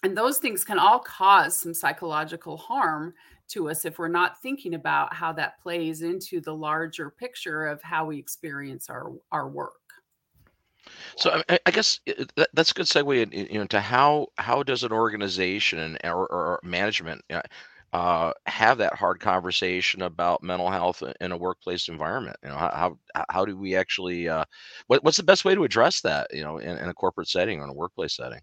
And 0.03 0.17
those 0.17 0.39
things 0.39 0.65
can 0.65 0.79
all 0.79 1.01
cause 1.01 1.61
some 1.61 1.75
psychological 1.75 2.57
harm 2.57 3.13
to 3.49 3.69
us 3.69 3.85
if 3.85 3.99
we're 3.99 4.09
not 4.09 4.41
thinking 4.41 4.75
about 4.75 5.13
how 5.13 5.33
that 5.33 5.61
plays 5.61 6.03
into 6.03 6.41
the 6.41 6.55
larger 6.55 7.11
picture 7.11 7.67
of 7.67 7.83
how 7.83 8.07
we 8.07 8.19
experience 8.19 8.89
our 8.89 9.13
our 9.33 9.49
work. 9.49 9.75
So 11.17 11.43
I, 11.49 11.71
guess 11.71 12.01
that's 12.55 12.71
a 12.71 12.75
good 12.75 12.87
segue 12.87 13.31
in, 13.31 13.47
you 13.53 13.59
know, 13.59 13.67
to 13.67 13.81
how 13.81 14.29
how 14.39 14.63
does 14.63 14.83
an 14.83 14.93
organization 14.93 15.99
or, 16.03 16.27
or 16.27 16.61
management 16.63 17.23
uh, 17.93 18.33
have 18.47 18.79
that 18.79 18.95
hard 18.95 19.21
conversation 19.21 20.03
about 20.03 20.43
mental 20.43 20.71
health 20.71 21.03
in 21.21 21.33
a 21.33 21.37
workplace 21.37 21.89
environment? 21.89 22.37
You 22.43 22.51
know, 22.51 22.57
how 22.57 22.97
how, 23.15 23.25
how 23.29 23.45
do 23.45 23.57
we 23.57 23.75
actually 23.75 24.29
uh, 24.29 24.45
what, 24.87 25.03
what's 25.05 25.17
the 25.17 25.23
best 25.23 25.45
way 25.45 25.55
to 25.55 25.65
address 25.65 26.01
that? 26.03 26.33
You 26.33 26.43
know, 26.43 26.59
in, 26.59 26.79
in 26.79 26.89
a 26.89 26.95
corporate 26.95 27.29
setting 27.29 27.61
or 27.61 27.65
in 27.65 27.71
a 27.71 27.75
workplace 27.75 28.17
setting? 28.17 28.41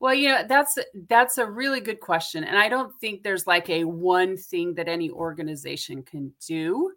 Well, 0.00 0.14
you 0.14 0.28
know, 0.28 0.44
that's 0.48 0.78
that's 1.08 1.38
a 1.38 1.46
really 1.46 1.80
good 1.80 2.00
question. 2.00 2.44
And 2.44 2.56
I 2.56 2.68
don't 2.68 2.94
think 3.00 3.22
there's 3.22 3.46
like 3.46 3.68
a 3.68 3.84
one 3.84 4.36
thing 4.36 4.74
that 4.74 4.88
any 4.88 5.10
organization 5.10 6.02
can 6.02 6.32
do. 6.46 6.92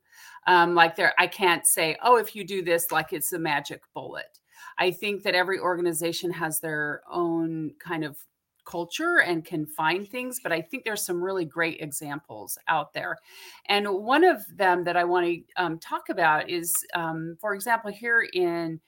Um, 0.48 0.75
like 0.75 0.96
there, 0.96 1.13
I 1.18 1.28
can't 1.28 1.66
say, 1.66 1.98
oh, 2.04 2.18
if 2.18 2.36
you 2.36 2.44
do 2.44 2.63
this, 2.63 2.92
like 2.92 3.13
it's 3.13 3.34
a 3.34 3.40
magic 3.40 3.82
bullet. 3.94 4.40
I 4.78 4.92
think 4.92 5.24
that 5.24 5.36
every 5.36 5.60
organization 5.60 6.32
has 6.32 6.60
their 6.60 7.01
own 7.10 7.74
kind 7.80 8.04
of 8.04 8.18
culture 8.65 9.20
and 9.20 9.46
can 9.46 9.65
find 9.65 10.08
things 10.08 10.39
but 10.41 10.51
i 10.51 10.62
think 10.62 10.84
there's 10.84 11.06
some 11.06 11.22
really 11.22 11.46
great 11.46 11.82
examples 11.82 12.58
out 12.68 12.94
there. 12.94 13.18
And 13.68 13.88
one 13.88 14.24
of 14.24 14.41
them 14.56 14.84
that 14.84 14.98
i 14.98 15.03
want 15.03 15.25
to 15.25 15.41
um, 15.58 15.80
talk 15.80 16.10
about 16.10 16.50
is 16.50 16.74
um, 16.94 17.38
for 17.39 17.53
example 17.53 17.91
here 17.91 18.27
in 18.34 18.80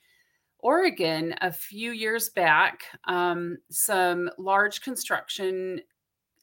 oregon 0.58 1.34
a 1.40 1.52
few 1.52 1.92
years 1.92 2.30
back 2.30 2.84
um, 3.06 3.56
some 3.70 4.30
large 4.38 4.80
construction 4.80 5.80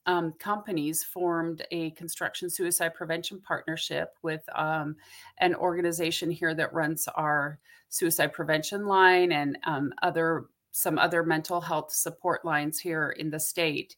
um, 0.05 0.33
companies 0.39 1.03
formed 1.03 1.65
a 1.71 1.91
construction 1.91 2.49
suicide 2.49 2.93
prevention 2.93 3.39
partnership 3.39 4.15
with 4.23 4.41
um, 4.55 4.95
an 5.37 5.53
organization 5.55 6.31
here 6.31 6.55
that 6.55 6.73
runs 6.73 7.07
our 7.15 7.59
suicide 7.89 8.33
prevention 8.33 8.85
line 8.85 9.31
and 9.31 9.57
um, 9.65 9.93
other 10.01 10.45
some 10.71 10.97
other 10.97 11.23
mental 11.23 11.61
health 11.61 11.91
support 11.91 12.45
lines 12.45 12.79
here 12.79 13.09
in 13.11 13.29
the 13.29 13.39
state. 13.39 13.95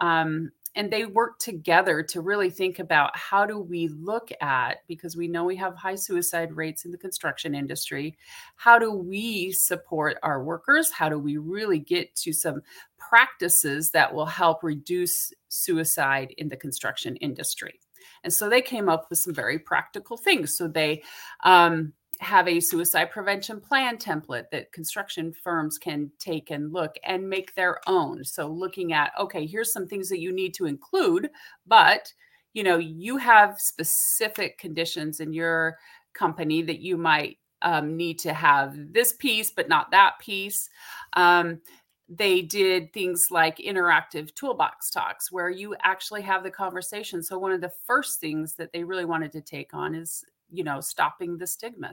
Um, 0.00 0.50
and 0.76 0.90
they 0.90 1.06
work 1.06 1.38
together 1.38 2.02
to 2.02 2.20
really 2.20 2.50
think 2.50 2.78
about 2.78 3.16
how 3.16 3.46
do 3.46 3.58
we 3.58 3.88
look 3.88 4.30
at 4.40 4.78
because 4.88 5.16
we 5.16 5.28
know 5.28 5.44
we 5.44 5.56
have 5.56 5.76
high 5.76 5.94
suicide 5.94 6.52
rates 6.52 6.84
in 6.84 6.90
the 6.90 6.98
construction 6.98 7.54
industry 7.54 8.16
how 8.56 8.78
do 8.78 8.92
we 8.92 9.52
support 9.52 10.18
our 10.22 10.42
workers 10.42 10.90
how 10.90 11.08
do 11.08 11.18
we 11.18 11.36
really 11.36 11.78
get 11.78 12.14
to 12.14 12.32
some 12.32 12.60
practices 12.98 13.90
that 13.90 14.12
will 14.12 14.26
help 14.26 14.62
reduce 14.62 15.32
suicide 15.48 16.34
in 16.38 16.48
the 16.48 16.56
construction 16.56 17.16
industry 17.16 17.78
and 18.22 18.32
so 18.32 18.48
they 18.48 18.62
came 18.62 18.88
up 18.88 19.06
with 19.10 19.18
some 19.18 19.34
very 19.34 19.58
practical 19.58 20.16
things 20.16 20.56
so 20.56 20.66
they 20.66 21.02
um, 21.44 21.92
have 22.24 22.48
a 22.48 22.60
suicide 22.60 23.10
prevention 23.10 23.60
plan 23.60 23.96
template 23.96 24.44
that 24.50 24.72
construction 24.72 25.32
firms 25.32 25.78
can 25.78 26.10
take 26.18 26.50
and 26.50 26.72
look 26.72 26.96
and 27.04 27.28
make 27.28 27.54
their 27.54 27.78
own. 27.86 28.24
So 28.24 28.48
looking 28.48 28.92
at 28.92 29.12
okay, 29.18 29.46
here's 29.46 29.72
some 29.72 29.86
things 29.86 30.08
that 30.08 30.20
you 30.20 30.32
need 30.32 30.54
to 30.54 30.66
include, 30.66 31.30
but 31.66 32.12
you 32.54 32.62
know, 32.62 32.78
you 32.78 33.16
have 33.16 33.60
specific 33.60 34.58
conditions 34.58 35.20
in 35.20 35.32
your 35.32 35.76
company 36.14 36.62
that 36.62 36.80
you 36.80 36.96
might 36.96 37.38
um, 37.62 37.96
need 37.96 38.18
to 38.20 38.32
have 38.32 38.76
this 38.92 39.12
piece, 39.12 39.50
but 39.50 39.68
not 39.68 39.90
that 39.90 40.14
piece. 40.20 40.68
Um, 41.14 41.60
they 42.08 42.42
did 42.42 42.92
things 42.92 43.28
like 43.30 43.56
interactive 43.58 44.34
toolbox 44.34 44.90
talks 44.90 45.32
where 45.32 45.50
you 45.50 45.74
actually 45.82 46.22
have 46.22 46.42
the 46.42 46.50
conversation. 46.50 47.22
So, 47.22 47.38
one 47.38 47.52
of 47.52 47.60
the 47.60 47.72
first 47.86 48.20
things 48.20 48.54
that 48.56 48.72
they 48.72 48.84
really 48.84 49.06
wanted 49.06 49.32
to 49.32 49.40
take 49.40 49.72
on 49.74 49.94
is 49.94 50.24
you 50.50 50.64
know, 50.64 50.80
stopping 50.80 51.36
the 51.38 51.46
stigma, 51.46 51.92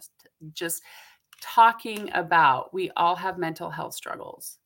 just 0.53 0.81
talking 1.41 2.09
about 2.13 2.73
we 2.73 2.91
all 2.97 3.15
have 3.15 3.37
mental 3.37 3.69
health 3.69 3.93
struggles. 3.93 4.57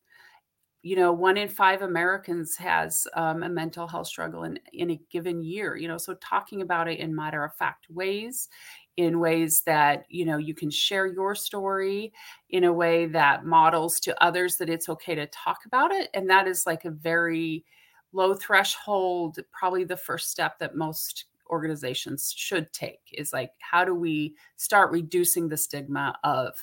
You 0.84 0.96
know, 0.96 1.12
one 1.12 1.36
in 1.36 1.50
five 1.50 1.82
Americans 1.82 2.56
has 2.58 3.08
um, 3.16 3.42
a 3.42 3.50
mental 3.50 3.88
health 3.88 4.06
struggle 4.06 4.44
in, 4.44 4.60
in 4.72 4.92
a 4.92 5.02
given 5.10 5.42
year, 5.44 5.76
you 5.76 5.88
know, 5.88 5.98
so 5.98 6.14
talking 6.16 6.62
about 6.62 6.88
it 6.88 7.00
in 7.00 7.16
matter 7.16 7.44
of 7.44 7.56
fact 7.56 7.88
ways, 7.90 8.50
in 8.96 9.20
ways 9.20 9.64
that, 9.66 10.06
you 10.10 10.26
know, 10.26 10.38
you 10.38 10.54
can 10.54 10.70
share 10.70 11.08
your 11.08 11.34
story 11.34 12.14
in 12.52 12.66
a 12.66 12.74
way 12.74 13.08
that 13.08 13.46
models 13.46 14.00
to 14.02 14.24
others 14.24 14.58
that 14.58 14.70
it's 14.70 14.88
okay 14.88 15.16
to 15.16 15.26
talk 15.28 15.66
about 15.66 15.92
it. 15.92 16.10
And 16.14 16.30
that 16.30 16.48
is 16.48 16.68
like 16.68 16.86
a 16.86 16.92
very 16.92 17.66
low 18.14 18.36
threshold, 18.36 19.40
probably 19.52 19.86
the 19.86 19.98
first 19.98 20.30
step 20.30 20.60
that 20.60 20.76
most 20.76 21.26
organizations 21.50 22.34
should 22.36 22.72
take 22.74 23.00
is 23.14 23.34
like 23.34 23.52
how 23.60 23.84
do 23.84 23.94
we 23.94 24.36
start 24.56 24.92
reducing 24.92 25.48
the 25.48 25.58
stigma 25.58 26.18
of 26.24 26.54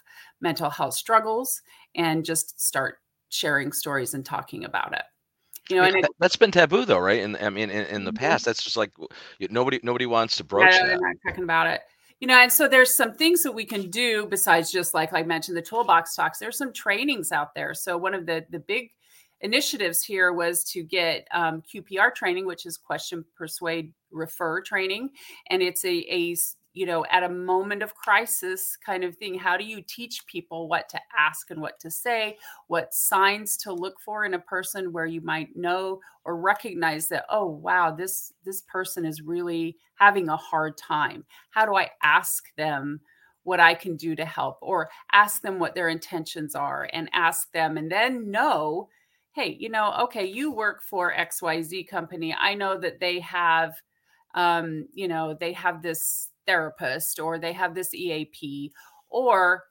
mental 0.40 0.70
health 0.70 0.94
struggles 0.94 1.60
and 1.94 2.24
just 2.24 2.60
start 2.60 2.98
sharing 3.28 3.72
stories 3.72 4.14
and 4.14 4.24
talking 4.24 4.64
about 4.64 4.92
it 4.92 5.04
you 5.68 5.76
know, 5.76 6.02
that's 6.18 6.36
been 6.36 6.50
taboo 6.50 6.84
though, 6.84 6.98
right? 6.98 7.22
And 7.22 7.36
I 7.36 7.50
mean, 7.50 7.70
in, 7.70 7.86
in, 7.86 8.04
the 8.04 8.10
mm-hmm. 8.10 8.18
past, 8.18 8.44
that's 8.44 8.62
just 8.62 8.76
like 8.76 8.90
nobody 9.50 9.80
nobody 9.82 10.06
wants 10.06 10.36
to 10.36 10.44
broach 10.44 10.72
yeah, 10.72 10.86
that. 10.86 11.00
Not 11.00 11.16
talking 11.26 11.44
about 11.44 11.66
it, 11.68 11.80
you 12.20 12.26
know. 12.26 12.38
And 12.38 12.52
so 12.52 12.68
there's 12.68 12.96
some 12.96 13.14
things 13.14 13.42
that 13.42 13.52
we 13.52 13.64
can 13.64 13.90
do 13.90 14.26
besides 14.26 14.72
just 14.72 14.92
like 14.92 15.12
I 15.12 15.22
mentioned 15.22 15.56
the 15.56 15.62
toolbox 15.62 16.14
talks. 16.14 16.38
There's 16.38 16.58
some 16.58 16.72
trainings 16.72 17.32
out 17.32 17.54
there. 17.54 17.74
So 17.74 17.96
one 17.96 18.14
of 18.14 18.26
the 18.26 18.44
the 18.50 18.58
big 18.58 18.90
initiatives 19.42 20.02
here 20.02 20.32
was 20.32 20.64
to 20.64 20.82
get 20.82 21.26
um, 21.32 21.62
QPR 21.62 22.14
training, 22.14 22.46
which 22.46 22.64
is 22.64 22.76
question, 22.76 23.24
persuade, 23.36 23.92
refer 24.10 24.60
training, 24.62 25.10
and 25.50 25.62
it's 25.62 25.84
a, 25.84 26.04
a 26.12 26.36
you 26.74 26.86
know 26.86 27.04
at 27.10 27.22
a 27.22 27.28
moment 27.28 27.82
of 27.82 27.94
crisis 27.94 28.76
kind 28.84 29.04
of 29.04 29.16
thing. 29.16 29.38
How 29.38 29.56
do 29.56 29.64
you 29.64 29.82
teach 29.82 30.26
people 30.26 30.68
what 30.68 30.88
to 30.90 31.00
ask 31.18 31.50
and 31.50 31.60
what 31.60 31.78
to 31.80 31.90
say? 31.90 32.38
What 32.68 32.94
signs 32.94 33.56
to 33.58 33.72
look 33.72 34.00
for 34.00 34.24
in 34.24 34.34
a 34.34 34.38
person 34.38 34.92
where 34.92 35.06
you 35.06 35.20
might 35.20 35.54
know 35.56 36.00
or 36.24 36.36
recognize 36.36 37.08
that 37.08 37.26
oh 37.28 37.46
wow 37.46 37.90
this 37.90 38.32
this 38.44 38.62
person 38.62 39.04
is 39.04 39.22
really 39.22 39.76
having 39.96 40.28
a 40.28 40.36
hard 40.36 40.78
time. 40.78 41.24
How 41.50 41.66
do 41.66 41.76
i 41.76 41.90
ask 42.02 42.54
them 42.56 43.00
what 43.44 43.58
i 43.58 43.74
can 43.74 43.96
do 43.96 44.14
to 44.16 44.24
help? 44.24 44.58
Or 44.62 44.88
ask 45.12 45.42
them 45.42 45.58
what 45.58 45.74
their 45.74 45.88
intentions 45.88 46.54
are 46.54 46.88
and 46.92 47.10
ask 47.12 47.50
them 47.52 47.76
and 47.76 47.90
then 47.90 48.30
know 48.30 48.88
hey, 49.32 49.56
you 49.58 49.68
know, 49.68 49.94
okay, 50.02 50.24
you 50.24 50.52
work 50.52 50.82
for 50.82 51.12
XYZ 51.12 51.88
company. 51.88 52.34
I 52.38 52.54
know 52.54 52.78
that 52.78 53.00
they 53.00 53.20
have, 53.20 53.74
um, 54.34 54.86
you 54.92 55.08
know, 55.08 55.34
they 55.38 55.52
have 55.54 55.82
this 55.82 56.28
therapist 56.46 57.18
or 57.18 57.38
they 57.38 57.52
have 57.52 57.74
this 57.74 57.94
EAP, 57.94 58.72
or 59.08 59.64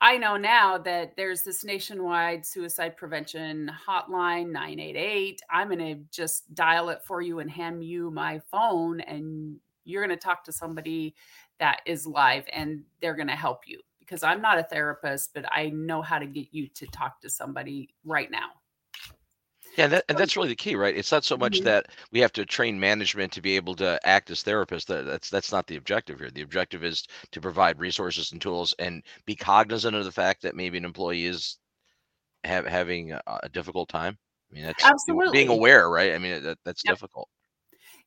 I 0.00 0.16
know 0.16 0.36
now 0.36 0.78
that 0.78 1.14
there's 1.16 1.42
this 1.42 1.62
nationwide 1.62 2.46
suicide 2.46 2.96
prevention 2.96 3.70
hotline 3.86 4.50
988. 4.50 5.42
I'm 5.50 5.68
going 5.68 5.78
to 5.78 6.02
just 6.10 6.52
dial 6.54 6.88
it 6.88 7.02
for 7.04 7.20
you 7.20 7.40
and 7.40 7.50
hand 7.50 7.84
you 7.84 8.10
my 8.10 8.40
phone, 8.50 9.00
and 9.00 9.56
you're 9.84 10.04
going 10.04 10.16
to 10.16 10.22
talk 10.22 10.42
to 10.44 10.52
somebody 10.52 11.14
that 11.58 11.80
is 11.84 12.06
live 12.06 12.44
and 12.52 12.82
they're 13.00 13.14
going 13.14 13.28
to 13.28 13.36
help 13.36 13.60
you 13.66 13.78
because 14.00 14.22
I'm 14.22 14.40
not 14.40 14.58
a 14.58 14.64
therapist, 14.64 15.34
but 15.34 15.44
I 15.52 15.68
know 15.68 16.02
how 16.02 16.18
to 16.18 16.26
get 16.26 16.48
you 16.50 16.66
to 16.68 16.86
talk 16.86 17.20
to 17.20 17.30
somebody 17.30 17.90
right 18.04 18.30
now. 18.30 18.59
Yeah, 19.76 19.86
that, 19.86 20.04
and 20.08 20.18
that's 20.18 20.36
really 20.36 20.48
the 20.48 20.56
key, 20.56 20.74
right? 20.74 20.96
It's 20.96 21.12
not 21.12 21.24
so 21.24 21.36
much 21.36 21.54
mm-hmm. 21.56 21.64
that 21.64 21.86
we 22.12 22.20
have 22.20 22.32
to 22.32 22.44
train 22.44 22.78
management 22.78 23.32
to 23.32 23.40
be 23.40 23.56
able 23.56 23.74
to 23.76 24.00
act 24.06 24.30
as 24.30 24.42
therapists. 24.42 24.86
That, 24.86 25.06
that's 25.06 25.30
that's 25.30 25.52
not 25.52 25.66
the 25.66 25.76
objective 25.76 26.18
here. 26.18 26.30
The 26.30 26.42
objective 26.42 26.84
is 26.84 27.06
to 27.30 27.40
provide 27.40 27.78
resources 27.78 28.32
and 28.32 28.40
tools 28.40 28.74
and 28.78 29.02
be 29.26 29.36
cognizant 29.36 29.94
of 29.96 30.04
the 30.04 30.12
fact 30.12 30.42
that 30.42 30.56
maybe 30.56 30.76
an 30.76 30.84
employee 30.84 31.26
is 31.26 31.58
have, 32.44 32.66
having 32.66 33.12
a, 33.12 33.22
a 33.42 33.48
difficult 33.48 33.88
time. 33.88 34.18
I 34.50 34.54
mean, 34.54 34.64
that's 34.64 34.84
absolutely 34.84 35.32
being 35.32 35.48
aware, 35.48 35.88
right? 35.88 36.14
I 36.14 36.18
mean, 36.18 36.42
that, 36.42 36.58
that's 36.64 36.82
yep. 36.84 36.94
difficult. 36.94 37.28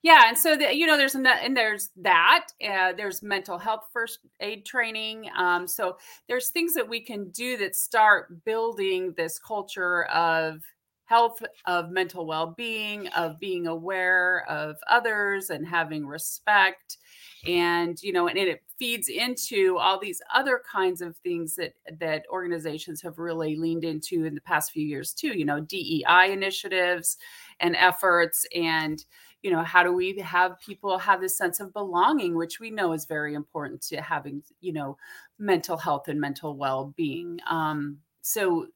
Yeah, 0.02 0.24
and 0.28 0.38
so 0.38 0.58
the, 0.58 0.76
you 0.76 0.86
know, 0.86 0.98
there's 0.98 1.16
and 1.16 1.56
there's 1.56 1.90
that. 2.02 2.48
Uh, 2.62 2.92
there's 2.92 3.24
mental 3.24 3.58
health 3.58 3.86
first 3.94 4.20
aid 4.42 4.66
training. 4.66 5.30
Um, 5.38 5.66
so 5.66 5.98
there's 6.28 6.50
things 6.50 6.74
that 6.74 6.90
we 6.90 7.00
can 7.00 7.30
do 7.30 7.56
that 7.58 7.74
start 7.78 8.44
building 8.44 9.14
this 9.16 9.40
culture 9.40 10.04
of 10.08 10.62
health, 11.06 11.44
of 11.66 11.92
mental 11.92 12.26
well-being, 12.26 13.08
of 13.10 13.40
being 13.40 13.68
aware 13.68 14.46
of 14.50 14.78
others, 14.90 15.50
and 15.50 15.68
having 15.68 16.06
respect. 16.06 16.98
And 17.46 18.02
you 18.02 18.14
know, 18.14 18.28
and 18.28 18.38
it 18.38 18.64
feeds 18.80 19.10
into 19.10 19.78
all 19.78 20.00
these 20.00 20.22
other 20.34 20.62
kinds 20.72 21.02
of 21.02 21.18
things 21.18 21.56
that 21.56 21.74
that 22.00 22.26
organizations 22.30 23.02
have 23.02 23.20
really 23.20 23.56
leaned 23.56 23.84
into 23.84 24.26
in 24.26 24.36
the 24.36 24.42
past 24.42 24.72
few 24.72 24.86
years 24.86 25.14
too. 25.14 25.38
You 25.38 25.46
know, 25.46 25.60
DEI 25.60 26.32
initiatives 26.32 27.18
and 27.60 27.76
efforts 27.76 28.46
and 28.56 29.04
you 29.44 29.52
know 29.52 29.62
how 29.62 29.84
do 29.84 29.94
we 29.94 30.18
have 30.20 30.60
people 30.60 30.98
have 30.98 31.22
this 31.22 31.38
sense 31.38 31.60
of 31.60 31.74
belonging 31.74 32.36
which 32.36 32.60
we 32.60 32.72
know 32.72 32.94
is 32.94 33.06
very 33.06 33.34
important 33.34 33.82
to 33.82 34.02
having 34.02 34.42
you 34.62 34.74
know 34.74 34.98
mental 35.38 35.78
health 35.78 36.08
and 36.08 36.20
mental 36.20 36.56
well-being 36.56 37.40
um, 37.50 37.98
so 38.22 38.68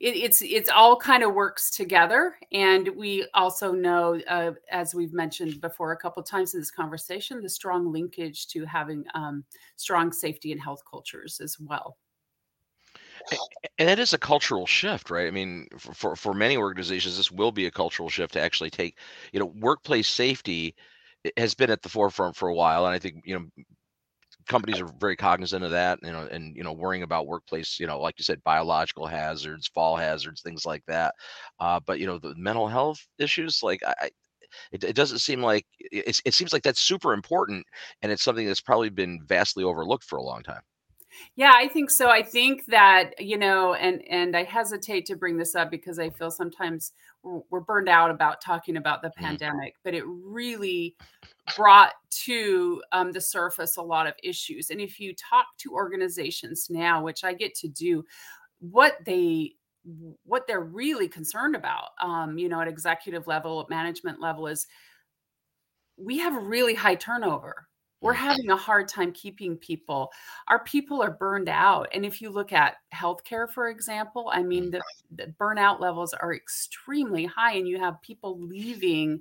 it, 0.00 0.16
it's 0.16 0.42
it's 0.42 0.68
all 0.68 0.96
kind 0.96 1.22
of 1.22 1.34
works 1.34 1.70
together 1.70 2.34
and 2.52 2.88
we 2.96 3.26
also 3.34 3.72
know 3.72 4.20
uh, 4.28 4.52
as 4.70 4.94
we've 4.94 5.12
mentioned 5.12 5.60
before 5.60 5.92
a 5.92 5.96
couple 5.96 6.22
times 6.22 6.54
in 6.54 6.60
this 6.60 6.70
conversation 6.70 7.40
the 7.40 7.48
strong 7.48 7.92
linkage 7.92 8.48
to 8.48 8.64
having 8.64 9.04
um, 9.14 9.44
strong 9.76 10.12
safety 10.12 10.52
and 10.52 10.60
health 10.60 10.82
cultures 10.90 11.40
as 11.40 11.58
well 11.60 11.96
and 13.78 13.86
that 13.86 13.98
is 13.98 14.14
a 14.14 14.18
cultural 14.18 14.66
shift, 14.66 15.10
right? 15.10 15.26
I 15.26 15.30
mean, 15.30 15.66
for, 15.76 15.92
for, 15.92 16.16
for 16.16 16.32
many 16.32 16.56
organizations, 16.56 17.18
this 17.18 17.30
will 17.30 17.52
be 17.52 17.66
a 17.66 17.70
cultural 17.70 18.08
shift 18.08 18.32
to 18.32 18.40
actually 18.40 18.70
take, 18.70 18.96
you 19.30 19.38
know, 19.38 19.52
workplace 19.60 20.08
safety 20.08 20.74
has 21.36 21.54
been 21.54 21.70
at 21.70 21.82
the 21.82 21.88
forefront 21.88 22.36
for 22.36 22.48
a 22.48 22.54
while, 22.54 22.86
and 22.86 22.94
I 22.94 22.98
think 22.98 23.22
you 23.24 23.38
know 23.38 23.64
companies 24.50 24.80
are 24.80 24.88
very 24.98 25.16
cognizant 25.16 25.64
of 25.64 25.70
that, 25.70 26.00
you 26.02 26.10
know, 26.10 26.28
and 26.30 26.56
you 26.56 26.64
know, 26.64 26.72
worrying 26.72 27.04
about 27.04 27.28
workplace, 27.28 27.78
you 27.78 27.86
know, 27.86 28.00
like 28.00 28.16
you 28.18 28.24
said, 28.24 28.42
biological 28.42 29.06
hazards, 29.06 29.68
fall 29.68 29.96
hazards, 29.96 30.42
things 30.42 30.66
like 30.66 30.84
that. 30.86 31.14
Uh, 31.60 31.80
but 31.86 32.00
you 32.00 32.06
know, 32.06 32.18
the 32.18 32.34
mental 32.34 32.68
health 32.68 33.06
issues, 33.18 33.62
like 33.62 33.80
I, 33.86 34.10
it, 34.72 34.82
it 34.82 34.96
doesn't 34.96 35.20
seem 35.20 35.40
like 35.40 35.64
it, 35.78 36.20
it 36.24 36.34
seems 36.34 36.52
like 36.52 36.64
that's 36.64 36.80
super 36.80 37.14
important, 37.14 37.64
and 38.02 38.10
it's 38.10 38.24
something 38.24 38.46
that's 38.46 38.60
probably 38.60 38.90
been 38.90 39.20
vastly 39.24 39.64
overlooked 39.64 40.04
for 40.04 40.18
a 40.18 40.22
long 40.22 40.42
time. 40.42 40.62
Yeah, 41.36 41.52
I 41.54 41.68
think 41.68 41.90
so. 41.90 42.08
I 42.08 42.22
think 42.22 42.66
that, 42.66 43.20
you 43.20 43.38
know, 43.38 43.74
and 43.74 44.02
and 44.08 44.36
I 44.36 44.44
hesitate 44.44 45.06
to 45.06 45.16
bring 45.16 45.38
this 45.38 45.54
up 45.54 45.70
because 45.70 45.98
I 45.98 46.10
feel 46.10 46.30
sometimes 46.30 46.92
we're, 47.22 47.60
burned 47.60 47.88
out 47.88 48.10
about 48.10 48.40
talking 48.40 48.76
about 48.76 49.02
the 49.02 49.08
mm-hmm. 49.08 49.24
pandemic, 49.24 49.74
but 49.84 49.94
it 49.94 50.04
really 50.06 50.96
brought 51.56 51.92
to 52.10 52.82
um, 52.92 53.12
the 53.12 53.20
surface 53.20 53.76
a 53.76 53.82
lot 53.82 54.06
of 54.06 54.14
issues. 54.22 54.70
And 54.70 54.80
if 54.80 54.98
you 55.00 55.14
talk 55.14 55.46
to 55.58 55.72
organizations 55.72 56.68
now, 56.70 57.02
which 57.02 57.24
I 57.24 57.32
get 57.32 57.54
to 57.56 57.68
do, 57.68 58.04
what 58.60 58.98
they 59.04 59.54
what 60.24 60.46
they're 60.46 60.60
really 60.60 61.08
concerned 61.08 61.56
about, 61.56 61.90
um, 62.02 62.36
you 62.36 62.50
know, 62.50 62.60
at 62.60 62.68
executive 62.68 63.26
level, 63.26 63.60
at 63.60 63.70
management 63.70 64.20
level, 64.20 64.46
is 64.46 64.66
we 65.96 66.18
have 66.18 66.34
really 66.42 66.74
high 66.74 66.94
turnover 66.94 67.66
we're 68.00 68.12
having 68.14 68.50
a 68.50 68.56
hard 68.56 68.88
time 68.88 69.12
keeping 69.12 69.56
people. 69.56 70.10
Our 70.48 70.64
people 70.64 71.02
are 71.02 71.10
burned 71.10 71.48
out. 71.48 71.88
And 71.92 72.04
if 72.04 72.22
you 72.22 72.30
look 72.30 72.52
at 72.52 72.76
healthcare, 72.94 73.48
for 73.50 73.68
example, 73.68 74.30
I 74.32 74.42
mean, 74.42 74.70
the, 74.70 74.82
the 75.14 75.34
burnout 75.38 75.80
levels 75.80 76.14
are 76.14 76.34
extremely 76.34 77.26
high, 77.26 77.56
and 77.56 77.68
you 77.68 77.78
have 77.78 78.00
people 78.02 78.40
leaving 78.40 79.20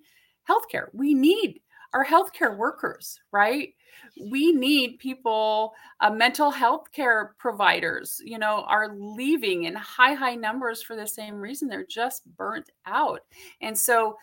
healthcare. 0.50 0.88
We 0.94 1.14
need 1.14 1.62
our 1.94 2.06
healthcare 2.06 2.56
workers, 2.56 3.20
right? 3.32 3.74
We 4.22 4.52
need 4.52 5.00
people, 5.00 5.74
uh, 6.00 6.12
mental 6.12 6.52
health 6.52 6.92
care 6.92 7.36
providers, 7.40 8.22
you 8.24 8.38
know, 8.38 8.64
are 8.68 8.96
leaving 8.96 9.64
in 9.64 9.76
high, 9.76 10.14
high 10.14 10.36
numbers 10.36 10.84
for 10.84 10.96
the 10.96 11.08
same 11.08 11.36
reason. 11.36 11.68
They're 11.68 11.86
just 11.86 12.26
burnt 12.38 12.70
out. 12.86 13.22
And 13.62 13.78
so 13.78 14.18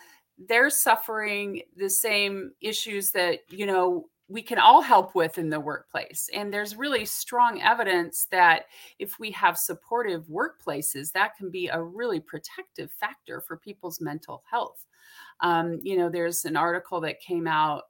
they're 0.49 0.71
suffering 0.71 1.63
the 1.77 1.91
same 1.91 2.53
issues 2.61 3.11
that, 3.13 3.41
you 3.51 3.67
know, 3.67 4.09
we 4.29 4.43
can 4.43 4.59
all 4.59 4.81
help 4.81 5.15
with 5.15 5.39
in 5.39 5.49
the 5.51 5.61
workplace. 5.61 6.29
And 6.35 6.53
there's 6.53 6.77
really 6.77 7.05
strong 7.05 7.61
evidence 7.63 8.27
that 8.31 8.65
if 8.99 9.19
we 9.21 9.31
have 9.31 9.57
supportive 9.57 10.27
workplaces, 10.27 11.13
that 11.13 11.37
can 11.37 11.51
be 11.51 11.69
a 11.69 11.83
really 11.83 12.19
protective 12.19 12.91
factor 12.91 13.41
for 13.41 13.57
people's 13.57 14.01
mental 14.01 14.43
health. 14.51 14.85
Um, 15.41 15.79
you 15.83 15.97
know, 15.97 16.09
there's 16.09 16.45
an 16.45 16.57
article 16.57 17.01
that 17.03 17.21
came 17.21 17.47
out 17.47 17.85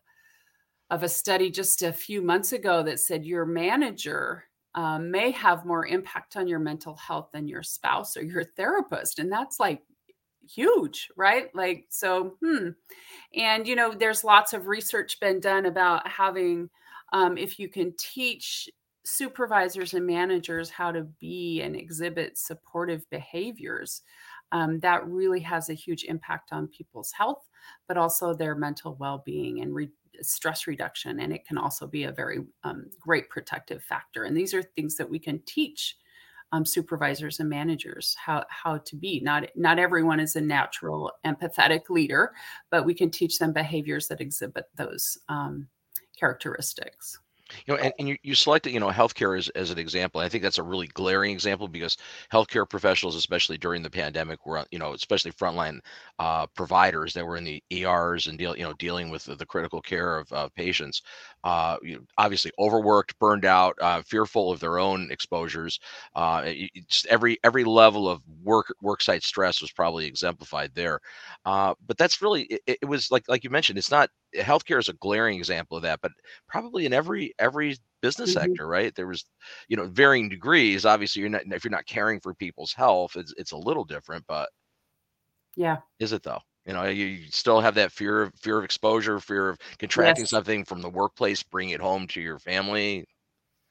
of 0.91 1.03
a 1.03 1.09
study 1.09 1.51
just 1.51 1.83
a 1.83 1.93
few 1.93 2.21
months 2.21 2.53
ago 2.53 2.83
that 2.83 3.01
said 3.01 3.25
your 3.25 3.47
manager 3.47 4.45
um, 4.75 5.11
may 5.11 5.31
have 5.31 5.65
more 5.65 5.87
impact 5.87 6.37
on 6.37 6.47
your 6.47 6.59
mental 6.59 6.95
health 6.97 7.31
than 7.33 7.49
your 7.49 7.63
spouse 7.63 8.15
or 8.17 8.23
your 8.23 8.45
therapist. 8.45 9.19
And 9.19 9.33
that's 9.33 9.59
like 9.59 9.81
huge, 10.49 11.09
right? 11.17 11.55
Like, 11.55 11.87
so, 11.91 12.37
hmm. 12.43 12.71
And, 13.35 13.67
you 13.67 13.77
know, 13.77 13.93
there's 13.93 14.25
lots 14.25 14.53
of 14.53 14.67
research 14.67 15.21
been 15.21 15.41
done 15.41 15.67
about 15.67 16.07
having, 16.07 16.71
um, 17.13 17.37
if 17.39 17.59
you 17.59 17.69
can 17.69 17.95
teach 17.99 18.69
supervisors 19.05 19.95
and 19.95 20.07
managers 20.07 20.69
how 20.71 20.91
to 20.93 21.03
be 21.21 21.63
and 21.63 21.77
exhibit 21.77 22.37
supportive 22.37 23.09
behaviors, 23.11 24.03
um, 24.53 24.81
that 24.81 25.07
really 25.07 25.41
has 25.41 25.71
a 25.71 25.75
huge 25.75 26.05
impact 26.05 26.53
on 26.53 26.69
people's 26.69 27.13
health, 27.13 27.49
but 27.89 27.97
also 27.97 28.35
their 28.35 28.55
mental 28.55 28.97
well 28.99 29.23
being 29.25 29.61
and 29.61 29.75
re- 29.75 29.91
stress 30.23 30.67
reduction. 30.67 31.21
And 31.21 31.33
it 31.33 31.45
can 31.45 31.59
also 31.59 31.87
be 31.87 32.05
a 32.05 32.13
very 32.13 32.41
um, 32.65 32.87
great 33.01 33.29
protective 33.29 33.83
factor. 33.83 34.25
And 34.25 34.37
these 34.37 34.55
are 34.55 34.63
things 34.63 34.97
that 34.97 35.11
we 35.11 35.19
can 35.19 35.41
teach 35.47 35.97
um, 36.53 36.65
supervisors 36.65 37.41
and 37.41 37.49
managers 37.49 38.17
how 38.19 38.45
how 38.49 38.79
to 38.79 38.97
be. 38.97 39.21
Not 39.21 39.49
not 39.57 39.79
everyone 39.79 40.21
is 40.21 40.37
a 40.37 40.41
natural 40.41 41.13
empathetic 41.25 41.91
leader, 41.91 42.33
but 42.71 42.85
we 42.85 42.95
can 42.95 43.11
teach 43.11 43.39
them 43.39 43.53
behaviors 43.53 44.09
that 44.09 44.21
exhibit 44.21 44.67
those 44.77 45.19
um, 45.29 45.69
characteristics 46.19 47.19
you 47.67 47.75
know 47.75 47.81
and, 47.81 47.93
and 47.99 48.09
you, 48.09 48.17
you 48.23 48.35
selected 48.35 48.73
you 48.73 48.81
know 48.81 48.89
healthcare 48.91 49.39
as, 49.39 49.49
as 49.51 49.71
an 49.71 49.79
example 49.79 50.21
i 50.21 50.29
think 50.29 50.43
that's 50.43 50.59
a 50.59 50.63
really 50.63 50.87
glaring 50.89 51.31
example 51.33 51.69
because 51.69 51.97
healthcare 52.33 52.69
professionals 52.69 53.15
especially 53.17 53.57
during 53.59 53.83
the 53.83 53.91
pandemic 53.91 54.45
were 54.47 54.65
you 54.71 54.79
know 54.79 54.93
especially 54.95 55.31
frontline 55.33 55.79
uh, 56.19 56.47
providers 56.49 57.13
that 57.15 57.25
were 57.25 57.37
in 57.37 57.45
the 57.45 57.63
ers 57.73 58.27
and 58.27 58.39
deal 58.39 58.57
you 58.57 58.65
know 58.65 58.73
dealing 58.75 59.11
with 59.11 59.25
the, 59.25 59.35
the 59.35 59.47
critical 59.47 59.81
care 59.81 60.19
of 60.19 60.33
uh, 60.33 60.49
patients 60.57 61.03
uh, 61.45 61.77
you 61.83 61.95
know, 61.97 62.01
obviously 62.19 62.51
overworked 62.59 63.19
burned 63.19 63.45
out 63.45 63.75
uh, 63.81 64.03
fearful 64.03 64.51
of 64.51 64.59
their 64.61 64.79
own 64.79 65.09
exposures 65.11 65.79
uh, 66.17 66.43
every 67.09 67.39
every 67.45 67.65
level 67.65 68.09
of 68.09 68.23
work 68.43 68.73
work 68.83 69.01
site 69.01 69.23
stress 69.23 69.61
was 69.61 69.73
probably 69.73 70.07
exemplified 70.07 70.71
there 70.75 71.01
uh, 71.45 71.75
but 71.87 71.97
that's 71.97 72.23
really 72.23 72.43
it, 72.67 72.79
it 72.83 72.89
was 72.89 73.11
like 73.11 73.25
like 73.29 73.45
you 73.45 73.51
mentioned 73.51 73.79
it's 73.79 73.91
not 73.91 74.09
healthcare 74.37 74.79
is 74.79 74.89
a 74.89 74.93
glaring 74.95 75.39
example 75.39 75.77
of 75.79 75.83
that, 75.83 75.99
but 76.03 76.13
probably 76.49 76.85
in 76.85 76.93
every 76.93 77.33
every 77.39 77.77
business 78.03 78.35
mm-hmm. 78.35 78.41
sector, 78.41 78.67
right? 78.67 78.95
There 78.95 79.07
was, 79.07 79.25
you 79.69 79.77
know, 79.77 79.87
varying 79.87 80.29
degrees. 80.29 80.85
Obviously, 80.85 81.21
you're 81.21 81.31
not 81.31 81.43
if 81.47 81.65
you're 81.65 81.71
not 81.71 81.87
caring 81.87 82.21
for 82.21 82.35
people's 82.35 82.73
health, 82.73 83.17
it's 83.17 83.35
it's 83.37 83.53
a 83.53 83.57
little 83.57 83.85
different, 83.85 84.25
but 84.27 84.49
yeah, 85.57 85.79
is 85.99 86.13
it 86.13 86.23
though? 86.23 86.41
You 86.67 86.73
know, 86.73 86.85
you 86.85 87.31
still 87.31 87.61
have 87.61 87.77
that 87.77 87.93
fear 87.93 88.23
of 88.23 88.35
fear 88.35 88.59
of 88.59 88.65
exposure, 88.65 89.21
fear 89.21 89.51
of 89.51 89.59
contracting 89.79 90.23
yes. 90.23 90.31
something 90.31 90.65
from 90.65 90.83
the 90.83 90.91
workplace, 90.91 91.43
bring 91.43 91.71
it 91.71 91.81
home 91.81 92.07
to 92.09 92.21
your 92.21 92.39
family. 92.39 93.07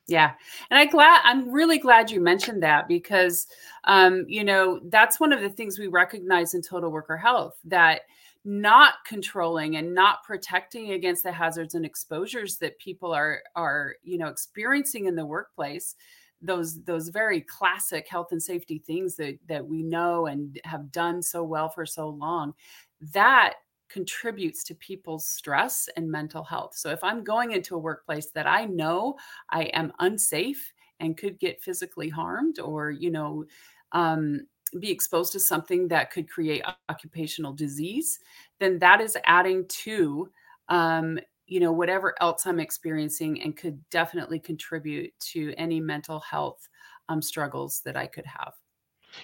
Yeah. 0.08 0.34
And 0.70 0.80
I 0.80 0.86
glad 0.86 1.22
I'm 1.24 1.52
really 1.52 1.80
glad 1.80 2.12
you 2.12 2.22
mentioned 2.22 2.62
that 2.64 2.88
because 2.88 3.48
um, 3.86 4.26
you 4.28 4.44
know, 4.44 4.80
that's 4.86 5.20
one 5.20 5.34
of 5.34 5.42
the 5.42 5.50
things 5.50 5.80
we 5.80 5.88
recognize 5.88 6.54
in 6.54 6.62
total 6.62 6.92
worker 6.92 7.18
health 7.18 7.58
that 7.66 8.02
not 8.46 8.94
controlling 9.08 9.76
and 9.78 9.94
not 9.94 10.24
protecting 10.24 10.92
against 10.92 11.24
the 11.24 11.32
hazards 11.32 11.74
and 11.74 11.84
exposures 11.84 12.58
that 12.58 12.78
people 12.78 13.12
are 13.12 13.42
are 13.56 13.96
you 14.04 14.20
know 14.20 14.28
experiencing 14.28 15.08
in 15.08 15.16
the 15.16 15.26
workplace 15.26 15.96
those 16.42 16.84
those 16.84 17.10
very 17.10 17.42
classic 17.42 18.08
health 18.08 18.28
and 18.32 18.42
safety 18.42 18.78
things 18.78 19.16
that 19.16 19.40
that 19.48 19.66
we 19.66 19.82
know 19.82 20.28
and 20.28 20.60
have 20.64 20.92
done 20.92 21.24
so 21.24 21.44
well 21.44 21.70
for 21.70 21.88
so 21.88 22.08
long 22.08 22.54
that 23.02 23.56
contributes 23.90 24.64
to 24.64 24.76
people's 24.76 25.28
stress 25.28 25.88
and 25.96 26.10
mental 26.10 26.44
health. 26.44 26.76
So 26.76 26.92
if 26.92 27.04
i'm 27.04 27.24
going 27.24 27.52
into 27.52 27.76
a 27.76 27.80
workplace 27.80 28.28
that 28.32 28.46
i 28.46 28.66
know 28.66 29.16
i 29.50 29.64
am 29.66 29.92
unsafe 30.00 30.72
and 31.00 31.18
could 31.18 31.40
get 31.40 31.64
physically 31.64 32.10
harmed 32.10 32.60
or 32.60 32.92
you 32.92 33.10
know 33.10 33.44
um, 33.92 34.42
be 34.80 34.92
exposed 34.92 35.32
to 35.34 35.40
something 35.40 35.88
that 35.90 36.12
could 36.12 36.30
create 36.30 36.64
occupational 36.90 37.54
disease, 37.54 38.20
then 38.60 38.80
that 38.80 39.02
is 39.02 39.18
adding 39.26 39.66
to 39.68 40.30
um, 40.70 41.20
you 41.48 41.60
know 41.60 41.72
whatever 41.72 42.16
else 42.22 42.46
I'm 42.46 42.60
experiencing 42.60 43.42
and 43.42 43.56
could 43.56 43.88
definitely 43.90 44.40
contribute 44.40 45.14
to 45.32 45.54
any 45.58 45.80
mental 45.80 46.20
health 46.20 46.68
um, 47.10 47.22
struggles 47.22 47.82
that 47.86 47.96
I 47.96 48.08
could 48.08 48.26
have. 48.26 48.54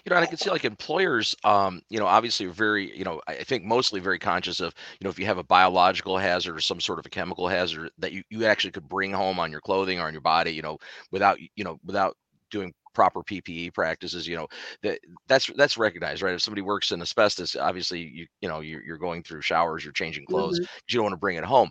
You 0.06 0.10
know, 0.10 0.15
and 0.15 0.23
I 0.23 0.27
can 0.27 0.38
see 0.38 0.49
like 0.49 0.63
employers, 0.63 1.36
um, 1.43 1.82
you 1.89 1.99
know, 1.99 2.06
obviously 2.06 2.45
very, 2.45 2.97
you 2.97 3.04
know, 3.04 3.21
I 3.27 3.43
think 3.43 3.65
mostly 3.65 3.99
very 3.99 4.19
conscious 4.19 4.62
of, 4.62 4.73
you 4.99 5.04
know, 5.04 5.10
if 5.10 5.19
you 5.19 5.25
have 5.25 5.38
a 5.38 5.43
biological 5.43 6.17
hazard 6.17 6.56
or 6.56 6.62
some 6.62 6.80
sort 6.80 6.99
of 6.99 7.06
a 7.06 7.10
chemical 7.10 7.47
hazard 7.47 7.89
that 7.97 8.13
you, 8.13 8.23
you 8.30 8.45
actually 8.45 8.71
could 8.71 8.88
bring 8.88 9.12
home 9.12 9.38
on 9.38 9.51
your 9.51 9.60
clothing 9.60 9.99
or 9.99 10.08
on 10.08 10.13
your 10.13 10.21
body, 10.21 10.51
you 10.51 10.62
know, 10.62 10.77
without, 11.12 11.39
you 11.56 11.63
know, 11.63 11.77
without 11.84 12.15
doing 12.52 12.74
proper 12.94 13.22
PPE 13.22 13.74
practices, 13.74 14.28
you 14.28 14.36
know, 14.36 14.48
that 14.84 15.00
that's 15.28 15.50
that's 15.56 15.78
recognized, 15.78 16.22
right? 16.22 16.34
If 16.34 16.42
somebody 16.42 16.62
works 16.62 16.92
in 16.92 17.02
asbestos, 17.02 17.56
obviously 17.56 18.02
you 18.02 18.28
you 18.42 18.50
know 18.50 18.60
you're, 18.60 18.84
you're 18.84 18.98
going 18.98 19.24
through 19.24 19.42
showers, 19.42 19.84
you're 19.84 19.94
changing 19.94 20.26
clothes, 20.26 20.60
mm-hmm. 20.60 20.76
you 20.90 20.98
don't 20.98 21.06
want 21.06 21.14
to 21.14 21.18
bring 21.18 21.38
it 21.38 21.44
home. 21.44 21.70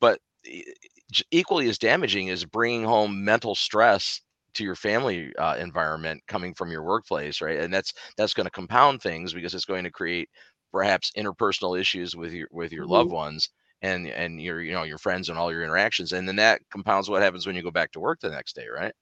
But 0.00 0.20
equally 1.30 1.68
as 1.68 1.78
damaging 1.78 2.28
is 2.28 2.44
bringing 2.44 2.84
home 2.84 3.24
mental 3.24 3.54
stress 3.54 4.20
to 4.54 4.64
your 4.64 4.76
family 4.76 5.32
uh, 5.36 5.56
environment 5.58 6.22
coming 6.28 6.54
from 6.54 6.70
your 6.70 6.82
workplace, 6.82 7.40
right? 7.40 7.58
And 7.58 7.72
that's 7.72 7.92
that's 8.16 8.34
going 8.34 8.44
to 8.44 8.50
compound 8.50 9.02
things 9.02 9.32
because 9.32 9.54
it's 9.54 9.64
going 9.64 9.84
to 9.84 9.90
create 9.90 10.28
perhaps 10.72 11.12
interpersonal 11.16 11.78
issues 11.78 12.16
with 12.16 12.32
your 12.32 12.48
with 12.50 12.72
your 12.72 12.84
mm-hmm. 12.84 12.92
loved 12.92 13.12
ones 13.12 13.50
and 13.82 14.08
and 14.08 14.40
your 14.40 14.62
you 14.62 14.72
know 14.72 14.84
your 14.84 14.98
friends 14.98 15.28
and 15.28 15.38
all 15.38 15.52
your 15.52 15.64
interactions, 15.64 16.12
and 16.12 16.26
then 16.26 16.36
that 16.36 16.60
compounds 16.70 17.10
what 17.10 17.22
happens 17.22 17.46
when 17.46 17.56
you 17.56 17.62
go 17.62 17.70
back 17.70 17.92
to 17.92 18.00
work 18.00 18.20
the 18.20 18.30
next 18.30 18.54
day, 18.56 18.66
right? 18.68 18.94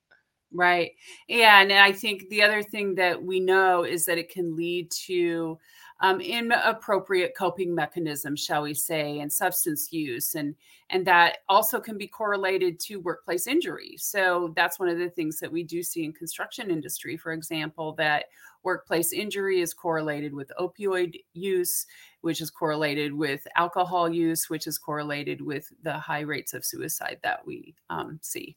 Right. 0.55 0.93
Yeah, 1.29 1.63
and 1.63 1.73
I 1.73 1.93
think 1.93 2.29
the 2.29 2.43
other 2.43 2.63
thing 2.63 2.95
that 2.97 3.23
we 3.23 3.41
know 3.41 3.85
is 3.85 4.05
that 4.05 4.19
it 4.19 4.29
can 4.29 4.55
lead 4.55 4.91
to 5.07 5.59
um, 6.01 6.21
inappropriate 6.21 7.35
coping 7.37 7.75
mechanisms, 7.75 8.41
shall 8.41 8.63
we 8.63 8.75
say, 8.75 9.21
and 9.21 9.33
substance 9.33 9.93
use, 9.93 10.35
and 10.35 10.55
and 10.91 11.07
that 11.07 11.39
also 11.49 11.81
can 11.81 11.97
be 11.97 12.07
correlated 12.09 12.79
to 12.81 12.97
workplace 13.01 13.47
injury. 13.47 13.95
So 13.97 14.53
that's 14.57 14.79
one 14.79 14.91
of 14.91 14.99
the 14.99 15.09
things 15.09 15.41
that 15.41 15.51
we 15.51 15.63
do 15.63 15.83
see 15.83 16.05
in 16.05 16.13
construction 16.13 16.71
industry, 16.71 17.17
for 17.17 17.33
example, 17.33 17.95
that 17.95 18.27
workplace 18.63 19.13
injury 19.13 19.61
is 19.61 19.73
correlated 19.73 20.35
with 20.35 20.53
opioid 20.61 21.15
use, 21.33 21.87
which 22.21 22.41
is 22.43 22.51
correlated 22.51 23.15
with 23.15 23.47
alcohol 23.57 24.13
use, 24.13 24.51
which 24.51 24.67
is 24.67 24.77
correlated 24.77 25.41
with 25.41 25.73
the 25.83 25.95
high 25.95 26.21
rates 26.21 26.53
of 26.53 26.65
suicide 26.65 27.19
that 27.23 27.47
we 27.47 27.75
um, 27.89 28.19
see. 28.23 28.57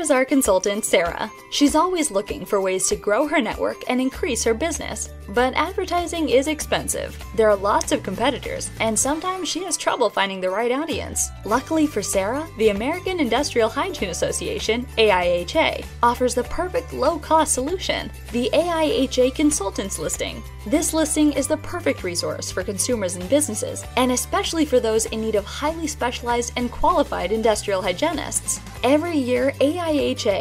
Here's 0.00 0.10
our 0.10 0.24
consultant, 0.24 0.86
Sarah. 0.86 1.30
She's 1.50 1.74
always 1.74 2.10
looking 2.10 2.46
for 2.46 2.62
ways 2.62 2.88
to 2.88 2.96
grow 2.96 3.28
her 3.28 3.38
network 3.38 3.76
and 3.86 4.00
increase 4.00 4.42
her 4.44 4.54
business. 4.54 5.10
But 5.28 5.52
advertising 5.54 6.30
is 6.30 6.48
expensive. 6.48 7.22
There 7.36 7.50
are 7.50 7.54
lots 7.54 7.92
of 7.92 8.02
competitors, 8.02 8.70
and 8.80 8.98
sometimes 8.98 9.46
she 9.46 9.62
has 9.64 9.76
trouble 9.76 10.08
finding 10.08 10.40
the 10.40 10.48
right 10.48 10.72
audience. 10.72 11.28
Luckily 11.44 11.86
for 11.86 12.00
Sarah, 12.02 12.48
the 12.56 12.70
American 12.70 13.20
Industrial 13.20 13.68
Hygiene 13.68 14.08
Association, 14.08 14.86
AIHA, 14.96 15.84
offers 16.02 16.34
the 16.34 16.44
perfect 16.44 16.94
low 16.94 17.18
cost 17.18 17.52
solution 17.52 18.10
the 18.32 18.48
AIHA 18.54 19.34
Consultants 19.34 19.98
Listing. 19.98 20.42
This 20.66 20.94
listing 20.94 21.32
is 21.34 21.46
the 21.46 21.56
perfect 21.58 22.02
resource 22.04 22.50
for 22.50 22.64
consumers 22.64 23.16
and 23.16 23.28
businesses, 23.28 23.84
and 23.96 24.12
especially 24.12 24.64
for 24.64 24.80
those 24.80 25.06
in 25.06 25.20
need 25.20 25.34
of 25.34 25.44
highly 25.44 25.86
specialized 25.86 26.52
and 26.56 26.72
qualified 26.72 27.32
industrial 27.32 27.82
hygienists. 27.82 28.60
Every 28.82 29.16
year, 29.16 29.52
AIHA 29.60 29.89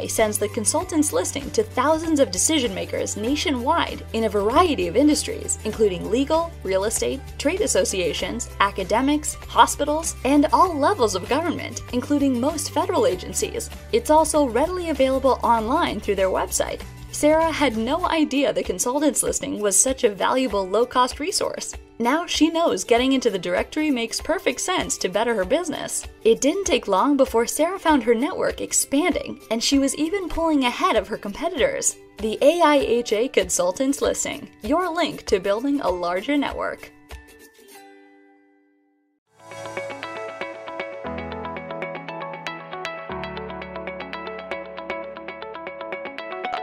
sends 0.08 0.38
the 0.38 0.48
consultants 0.50 1.12
listing 1.12 1.50
to 1.52 1.64
thousands 1.64 2.20
of 2.20 2.30
decision 2.30 2.74
makers 2.74 3.18
nationwide 3.18 4.06
in 4.14 4.26
a 4.26 4.30
variety 4.30 4.88
of 4.88 4.96
industries, 4.96 5.58
including 5.66 6.12
legal, 6.12 6.52
real 6.64 6.84
estate, 6.84 7.20
trade 7.40 7.62
associations, 7.62 8.50
academics, 8.60 9.34
hospitals, 9.34 10.16
and 10.24 10.46
all 10.54 10.78
levels 10.78 11.16
of 11.16 11.28
government, 11.28 11.82
including 11.94 12.40
most 12.40 12.72
federal 12.72 13.08
agencies. 13.08 13.72
It's 13.92 14.12
also 14.12 14.46
readily 14.46 14.92
available 14.92 15.40
online 15.42 16.00
through 16.00 16.16
their 16.16 16.28
website. 16.30 16.82
Sarah 17.20 17.52
had 17.52 17.76
no 17.76 18.08
idea 18.08 18.54
the 18.54 18.64
consultants 18.64 19.24
listing 19.24 19.60
was 19.60 19.78
such 19.78 20.06
a 20.06 20.10
valuable 20.10 20.66
low 20.66 20.86
cost 20.86 21.20
resource. 21.20 21.76
Now 22.00 22.26
she 22.26 22.50
knows 22.50 22.86
getting 22.86 23.12
into 23.12 23.30
the 23.30 23.38
directory 23.38 23.92
makes 23.92 24.22
perfect 24.22 24.62
sense 24.62 24.98
to 25.00 25.10
better 25.10 25.36
her 25.36 25.44
business. 25.44 26.08
It 26.24 26.40
didn't 26.40 26.64
take 26.64 26.88
long 26.88 27.18
before 27.18 27.46
Sarah 27.46 27.78
found 27.78 28.04
her 28.04 28.16
network 28.16 28.62
expanding, 28.62 29.42
and 29.52 29.62
she 29.62 29.80
was 29.80 29.96
even 29.96 30.30
pulling 30.30 30.64
ahead 30.64 30.96
of 30.96 31.10
her 31.10 31.18
competitors. 31.18 31.98
The 32.20 32.38
AIHA 32.42 33.34
Consultants 33.34 34.02
listing, 34.02 34.50
your 34.62 34.88
link 34.88 35.26
to 35.26 35.42
building 35.42 35.82
a 35.82 35.90
larger 35.90 36.38
network. 36.38 36.90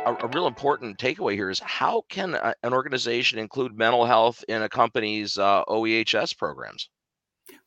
A, 0.06 0.14
a, 0.14 0.28
real 0.28 0.46
important 0.46 0.98
takeaway 0.98 1.34
here 1.34 1.50
is 1.50 1.58
how 1.60 2.02
can 2.08 2.34
a, 2.34 2.54
an 2.62 2.72
organization 2.72 3.38
include 3.38 3.76
mental 3.76 4.06
health 4.06 4.44
in 4.48 4.62
a 4.62 4.68
company's 4.68 5.36
uh, 5.36 5.64
OEHS 5.68 6.36
programs? 6.36 6.88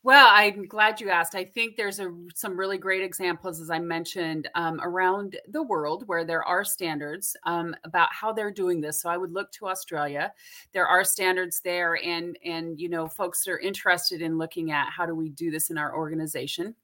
Well, 0.02 0.28
I'm 0.32 0.66
glad 0.66 1.02
you 1.02 1.10
asked. 1.10 1.36
I 1.36 1.44
think 1.44 1.76
there's 1.76 2.00
a, 2.00 2.14
some 2.34 2.58
really 2.58 2.78
great 2.78 3.04
examples, 3.04 3.60
as 3.60 3.70
I 3.70 3.80
mentioned, 3.80 4.50
um, 4.56 4.80
around 4.82 5.38
the 5.50 5.64
world 5.64 6.04
where 6.08 6.24
there 6.24 6.44
are 6.44 6.64
standards 6.64 7.36
um, 7.46 7.76
about 7.84 8.10
how 8.12 8.32
they're 8.32 8.52
doing 8.52 8.80
this. 8.80 9.02
So 9.02 9.10
I 9.10 9.18
would 9.18 9.34
look 9.34 9.52
to 9.54 9.68
Australia. 9.68 10.32
There 10.74 10.88
are 10.88 11.04
standards 11.04 11.62
there, 11.64 11.98
and 12.04 12.38
and 12.46 12.80
you 12.80 12.90
know, 12.90 13.08
folks 13.08 13.48
are 13.48 13.60
interested 13.60 14.22
in 14.22 14.38
looking 14.38 14.72
at 14.72 14.90
how 14.90 15.06
do 15.06 15.16
we 15.16 15.30
do 15.30 15.52
this 15.52 15.70
in 15.70 15.78
our 15.78 15.96
organization 15.96 16.76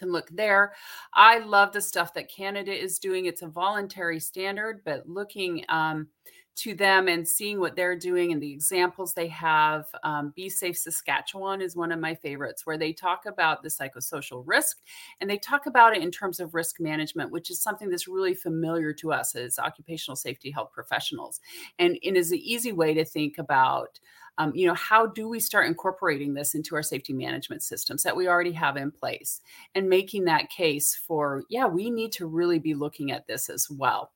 can 0.00 0.10
look 0.10 0.28
there. 0.32 0.72
I 1.14 1.38
love 1.38 1.72
the 1.72 1.80
stuff 1.80 2.12
that 2.14 2.28
Canada 2.28 2.72
is 2.72 2.98
doing. 2.98 3.26
It's 3.26 3.42
a 3.42 3.48
voluntary 3.48 4.18
standard, 4.18 4.80
but 4.84 5.08
looking 5.08 5.64
um, 5.68 6.08
to 6.56 6.74
them 6.74 7.08
and 7.08 7.26
seeing 7.26 7.58
what 7.58 7.74
they're 7.74 7.96
doing 7.96 8.32
and 8.32 8.42
the 8.42 8.52
examples 8.52 9.14
they 9.14 9.28
have. 9.28 9.86
Um, 10.02 10.32
Be 10.36 10.50
Safe 10.50 10.76
Saskatchewan 10.76 11.62
is 11.62 11.74
one 11.74 11.92
of 11.92 12.00
my 12.00 12.14
favorites, 12.14 12.66
where 12.66 12.76
they 12.76 12.92
talk 12.92 13.24
about 13.26 13.62
the 13.62 13.70
psychosocial 13.70 14.42
risk 14.44 14.78
and 15.20 15.30
they 15.30 15.38
talk 15.38 15.66
about 15.66 15.96
it 15.96 16.02
in 16.02 16.10
terms 16.10 16.38
of 16.38 16.52
risk 16.52 16.80
management, 16.80 17.30
which 17.30 17.50
is 17.50 17.62
something 17.62 17.88
that's 17.88 18.08
really 18.08 18.34
familiar 18.34 18.92
to 18.94 19.12
us 19.12 19.34
as 19.34 19.58
occupational 19.58 20.16
safety 20.16 20.50
health 20.50 20.70
professionals. 20.72 21.40
And 21.78 21.98
it 22.02 22.16
is 22.16 22.30
an 22.30 22.38
easy 22.38 22.72
way 22.72 22.92
to 22.94 23.04
think 23.04 23.38
about 23.38 23.98
um, 24.40 24.52
you 24.54 24.66
know 24.66 24.74
how 24.74 25.06
do 25.06 25.28
we 25.28 25.38
start 25.38 25.66
incorporating 25.66 26.32
this 26.32 26.54
into 26.54 26.74
our 26.74 26.82
safety 26.82 27.12
management 27.12 27.62
systems 27.62 28.02
that 28.02 28.16
we 28.16 28.26
already 28.26 28.52
have 28.52 28.78
in 28.78 28.90
place? 28.90 29.42
And 29.74 29.88
making 29.88 30.24
that 30.24 30.48
case 30.48 30.98
for 31.06 31.44
yeah 31.50 31.66
we 31.66 31.90
need 31.90 32.12
to 32.12 32.26
really 32.26 32.58
be 32.58 32.74
looking 32.74 33.12
at 33.12 33.26
this 33.26 33.50
as 33.50 33.68
well. 33.70 34.12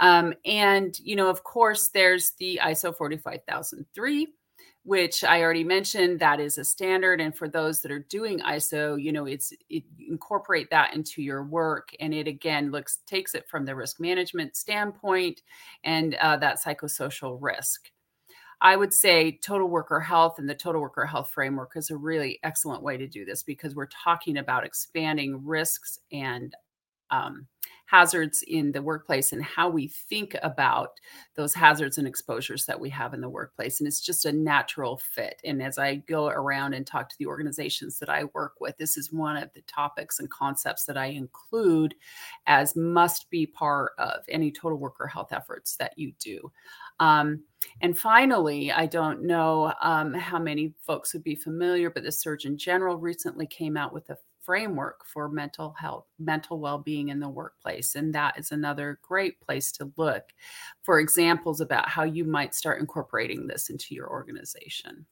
Um, 0.00 0.34
and 0.44 0.98
you 0.98 1.14
know 1.14 1.28
of 1.28 1.44
course 1.44 1.88
there's 1.88 2.32
the 2.38 2.60
iso 2.64 2.96
45003 2.96 4.26
which 4.84 5.22
I 5.22 5.42
already 5.42 5.62
mentioned 5.62 6.18
that 6.18 6.40
is 6.40 6.58
a 6.58 6.64
standard. 6.64 7.20
And 7.20 7.32
for 7.32 7.48
those 7.48 7.82
that 7.82 7.92
are 7.92 8.04
doing 8.10 8.40
ISO 8.40 9.00
you 9.00 9.12
know 9.12 9.26
it's 9.26 9.52
it, 9.70 9.84
incorporate 10.08 10.70
that 10.70 10.96
into 10.96 11.22
your 11.22 11.44
work. 11.44 11.90
And 12.00 12.12
it 12.12 12.26
again 12.26 12.72
looks 12.72 12.98
takes 13.06 13.36
it 13.36 13.48
from 13.48 13.64
the 13.64 13.76
risk 13.76 14.00
management 14.00 14.56
standpoint 14.56 15.42
and 15.84 16.16
uh, 16.16 16.36
that 16.38 16.60
psychosocial 16.60 17.38
risk 17.40 17.92
I 18.62 18.76
would 18.76 18.94
say 18.94 19.40
total 19.42 19.68
worker 19.68 19.98
health 19.98 20.38
and 20.38 20.48
the 20.48 20.54
total 20.54 20.80
worker 20.80 21.04
health 21.04 21.30
framework 21.34 21.72
is 21.74 21.90
a 21.90 21.96
really 21.96 22.38
excellent 22.44 22.80
way 22.80 22.96
to 22.96 23.08
do 23.08 23.24
this 23.24 23.42
because 23.42 23.74
we're 23.74 23.86
talking 23.86 24.38
about 24.38 24.64
expanding 24.64 25.44
risks 25.44 25.98
and 26.12 26.54
um, 27.10 27.48
hazards 27.86 28.42
in 28.46 28.72
the 28.72 28.80
workplace 28.80 29.32
and 29.32 29.44
how 29.44 29.68
we 29.68 29.86
think 29.88 30.34
about 30.42 30.92
those 31.34 31.52
hazards 31.52 31.98
and 31.98 32.06
exposures 32.06 32.64
that 32.64 32.80
we 32.80 32.88
have 32.88 33.12
in 33.12 33.20
the 33.20 33.28
workplace. 33.28 33.80
And 33.80 33.86
it's 33.86 34.00
just 34.00 34.24
a 34.24 34.32
natural 34.32 34.98
fit. 35.14 35.40
And 35.44 35.62
as 35.62 35.76
I 35.76 35.96
go 35.96 36.28
around 36.28 36.72
and 36.72 36.86
talk 36.86 37.10
to 37.10 37.18
the 37.18 37.26
organizations 37.26 37.98
that 37.98 38.08
I 38.08 38.24
work 38.32 38.54
with, 38.60 38.78
this 38.78 38.96
is 38.96 39.12
one 39.12 39.36
of 39.36 39.50
the 39.54 39.60
topics 39.62 40.20
and 40.20 40.30
concepts 40.30 40.84
that 40.86 40.96
I 40.96 41.06
include 41.06 41.94
as 42.46 42.76
must 42.76 43.28
be 43.28 43.44
part 43.44 43.92
of 43.98 44.24
any 44.28 44.50
total 44.50 44.78
worker 44.78 45.06
health 45.06 45.32
efforts 45.32 45.76
that 45.76 45.92
you 45.98 46.12
do. 46.18 46.50
Um, 47.02 47.42
and 47.80 47.98
finally, 47.98 48.70
I 48.70 48.86
don't 48.86 49.24
know 49.24 49.72
um, 49.82 50.14
how 50.14 50.38
many 50.38 50.72
folks 50.86 51.12
would 51.12 51.24
be 51.24 51.34
familiar, 51.34 51.90
but 51.90 52.04
the 52.04 52.12
Surgeon 52.12 52.56
General 52.56 52.96
recently 52.96 53.44
came 53.44 53.76
out 53.76 53.92
with 53.92 54.08
a 54.10 54.18
framework 54.40 55.04
for 55.04 55.28
mental 55.28 55.74
health, 55.80 56.06
mental 56.20 56.60
well 56.60 56.78
being 56.78 57.08
in 57.08 57.18
the 57.18 57.28
workplace. 57.28 57.96
And 57.96 58.14
that 58.14 58.38
is 58.38 58.52
another 58.52 59.00
great 59.02 59.40
place 59.40 59.72
to 59.72 59.92
look 59.96 60.22
for 60.82 61.00
examples 61.00 61.60
about 61.60 61.88
how 61.88 62.04
you 62.04 62.24
might 62.24 62.54
start 62.54 62.80
incorporating 62.80 63.48
this 63.48 63.68
into 63.68 63.96
your 63.96 64.08
organization. 64.08 65.04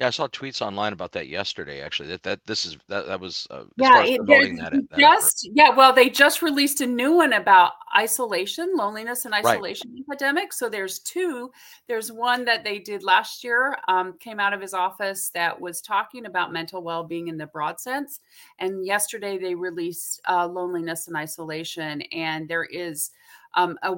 Yeah, 0.00 0.08
I 0.08 0.10
saw 0.10 0.26
tweets 0.28 0.60
online 0.60 0.92
about 0.92 1.12
that 1.12 1.28
yesterday. 1.28 1.80
Actually, 1.80 2.08
that 2.10 2.22
that 2.24 2.40
this 2.46 2.66
is 2.66 2.76
that 2.88 3.06
that 3.06 3.20
was 3.20 3.46
uh, 3.50 3.64
Yeah, 3.76 4.02
it, 4.02 4.16
promoting 4.16 4.56
there's 4.56 4.70
that, 4.70 4.72
that 4.90 5.04
effort. 5.04 5.32
just 5.32 5.48
yeah. 5.54 5.70
Well, 5.70 5.92
they 5.92 6.10
just 6.10 6.42
released 6.42 6.80
a 6.80 6.86
new 6.86 7.12
one 7.12 7.32
about 7.34 7.72
isolation, 7.96 8.72
loneliness, 8.74 9.24
and 9.24 9.34
Right. 9.42 9.64
isolation 9.66 9.94
epidemic. 10.00 10.52
So 10.52 10.68
there's 10.68 10.98
two. 10.98 11.52
There's 11.86 12.10
one 12.10 12.44
that 12.44 12.64
they 12.64 12.80
did 12.80 13.04
last 13.04 13.44
year, 13.44 13.76
um, 13.86 14.14
came 14.18 14.40
out 14.40 14.52
of 14.52 14.60
his 14.60 14.74
office 14.74 15.30
that 15.30 15.60
was 15.60 15.80
talking 15.80 16.26
about 16.26 16.52
mental 16.52 16.82
well-being 16.82 17.28
in 17.28 17.36
the 17.36 17.46
broad 17.46 17.78
sense, 17.80 18.18
and 18.58 18.84
yesterday 18.84 19.38
they 19.38 19.54
released 19.54 20.20
uh, 20.28 20.46
loneliness 20.48 21.06
and 21.06 21.16
isolation, 21.16 22.02
and 22.10 22.48
there 22.48 22.64
is 22.64 23.10
um, 23.54 23.78
a 23.84 23.92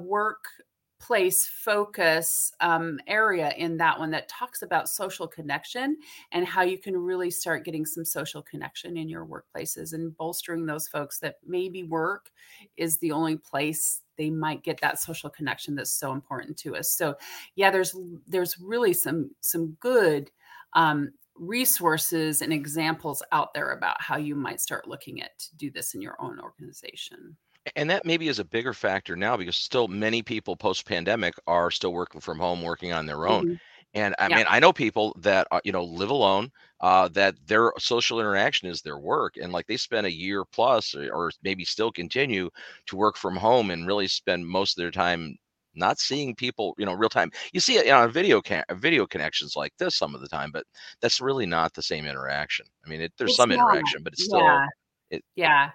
workplace 0.98 1.46
focus 1.46 2.52
um, 2.60 2.98
area 3.06 3.52
in 3.56 3.76
that 3.76 3.98
one 3.98 4.10
that 4.10 4.28
talks 4.28 4.62
about 4.62 4.88
social 4.88 5.26
connection 5.26 5.96
and 6.32 6.46
how 6.46 6.62
you 6.62 6.78
can 6.78 6.96
really 6.96 7.30
start 7.30 7.64
getting 7.64 7.84
some 7.84 8.04
social 8.04 8.42
connection 8.42 8.96
in 8.96 9.08
your 9.08 9.26
workplaces 9.26 9.92
and 9.92 10.16
bolstering 10.16 10.64
those 10.64 10.88
folks 10.88 11.18
that 11.18 11.36
maybe 11.46 11.82
work 11.82 12.30
is 12.76 12.98
the 12.98 13.12
only 13.12 13.36
place 13.36 14.02
they 14.16 14.30
might 14.30 14.62
get 14.62 14.80
that 14.80 14.98
social 14.98 15.28
connection 15.28 15.74
that's 15.74 15.92
so 15.92 16.12
important 16.12 16.56
to 16.56 16.74
us. 16.76 16.90
So 16.90 17.14
yeah 17.56 17.70
there's 17.70 17.94
there's 18.26 18.58
really 18.58 18.92
some 18.92 19.30
some 19.40 19.76
good 19.80 20.30
um, 20.72 21.12
resources 21.34 22.40
and 22.40 22.52
examples 22.52 23.22
out 23.32 23.52
there 23.52 23.72
about 23.72 24.00
how 24.00 24.16
you 24.16 24.34
might 24.34 24.60
start 24.60 24.88
looking 24.88 25.20
at 25.20 25.38
to 25.38 25.56
do 25.56 25.70
this 25.70 25.94
in 25.94 26.00
your 26.00 26.16
own 26.20 26.40
organization 26.40 27.36
And 27.74 27.90
that 27.90 28.04
maybe 28.04 28.28
is 28.28 28.38
a 28.38 28.44
bigger 28.44 28.72
factor 28.72 29.16
now 29.16 29.36
because 29.36 29.56
still 29.56 29.88
many 29.88 30.22
people 30.22 30.56
post 30.56 30.86
pandemic 30.86 31.34
are 31.46 31.70
still 31.70 31.92
working 31.92 32.20
from 32.20 32.38
home, 32.38 32.62
working 32.62 32.92
on 32.92 33.06
their 33.06 33.26
own. 33.26 33.46
Mhm. 33.46 33.58
And 33.94 34.14
I 34.18 34.28
Yeah. 34.28 34.36
mean, 34.36 34.44
I 34.48 34.60
know 34.60 34.72
people 34.72 35.16
that 35.20 35.48
uh, 35.50 35.60
you 35.64 35.72
know 35.72 35.82
live 35.84 36.10
alone, 36.10 36.50
uh, 36.80 37.08
that 37.08 37.34
their 37.46 37.72
social 37.78 38.20
interaction 38.20 38.68
is 38.68 38.82
their 38.82 38.98
work, 38.98 39.36
and 39.36 39.52
like 39.52 39.66
they 39.66 39.76
spend 39.78 40.06
a 40.06 40.12
year 40.12 40.44
plus, 40.44 40.94
or, 40.94 41.10
or 41.12 41.30
maybe 41.42 41.64
still 41.64 41.90
continue 41.90 42.50
to 42.86 42.96
work 42.96 43.16
from 43.16 43.36
home 43.36 43.70
and 43.70 43.86
really 43.86 44.06
spend 44.06 44.46
most 44.46 44.76
of 44.78 44.82
their 44.82 44.90
time 44.90 45.36
not 45.74 45.98
seeing 45.98 46.34
people, 46.34 46.74
you 46.78 46.84
know, 46.86 46.92
real 46.94 47.08
time. 47.08 47.30
You 47.52 47.60
see 47.60 47.76
it 47.78 47.88
on 47.90 48.10
video 48.12 48.40
can 48.42 48.64
video 48.74 49.06
connections 49.06 49.56
like 49.56 49.72
this 49.78 49.96
some 49.96 50.14
of 50.14 50.20
the 50.20 50.28
time, 50.28 50.50
but 50.52 50.64
that's 51.00 51.20
really 51.20 51.46
not 51.46 51.72
the 51.74 51.82
same 51.82 52.04
interaction. 52.06 52.66
I 52.84 52.88
mean, 52.88 53.00
it, 53.00 53.12
there's 53.18 53.34
It's 53.34 53.36
some 53.36 53.50
not. 53.50 53.84
interaction, 53.84 54.02
but 54.02 54.12
it's 54.12 54.22
still 54.22 54.60
Yeah. 54.60 54.68
it- 55.10 55.24
Yeah. 55.36 55.72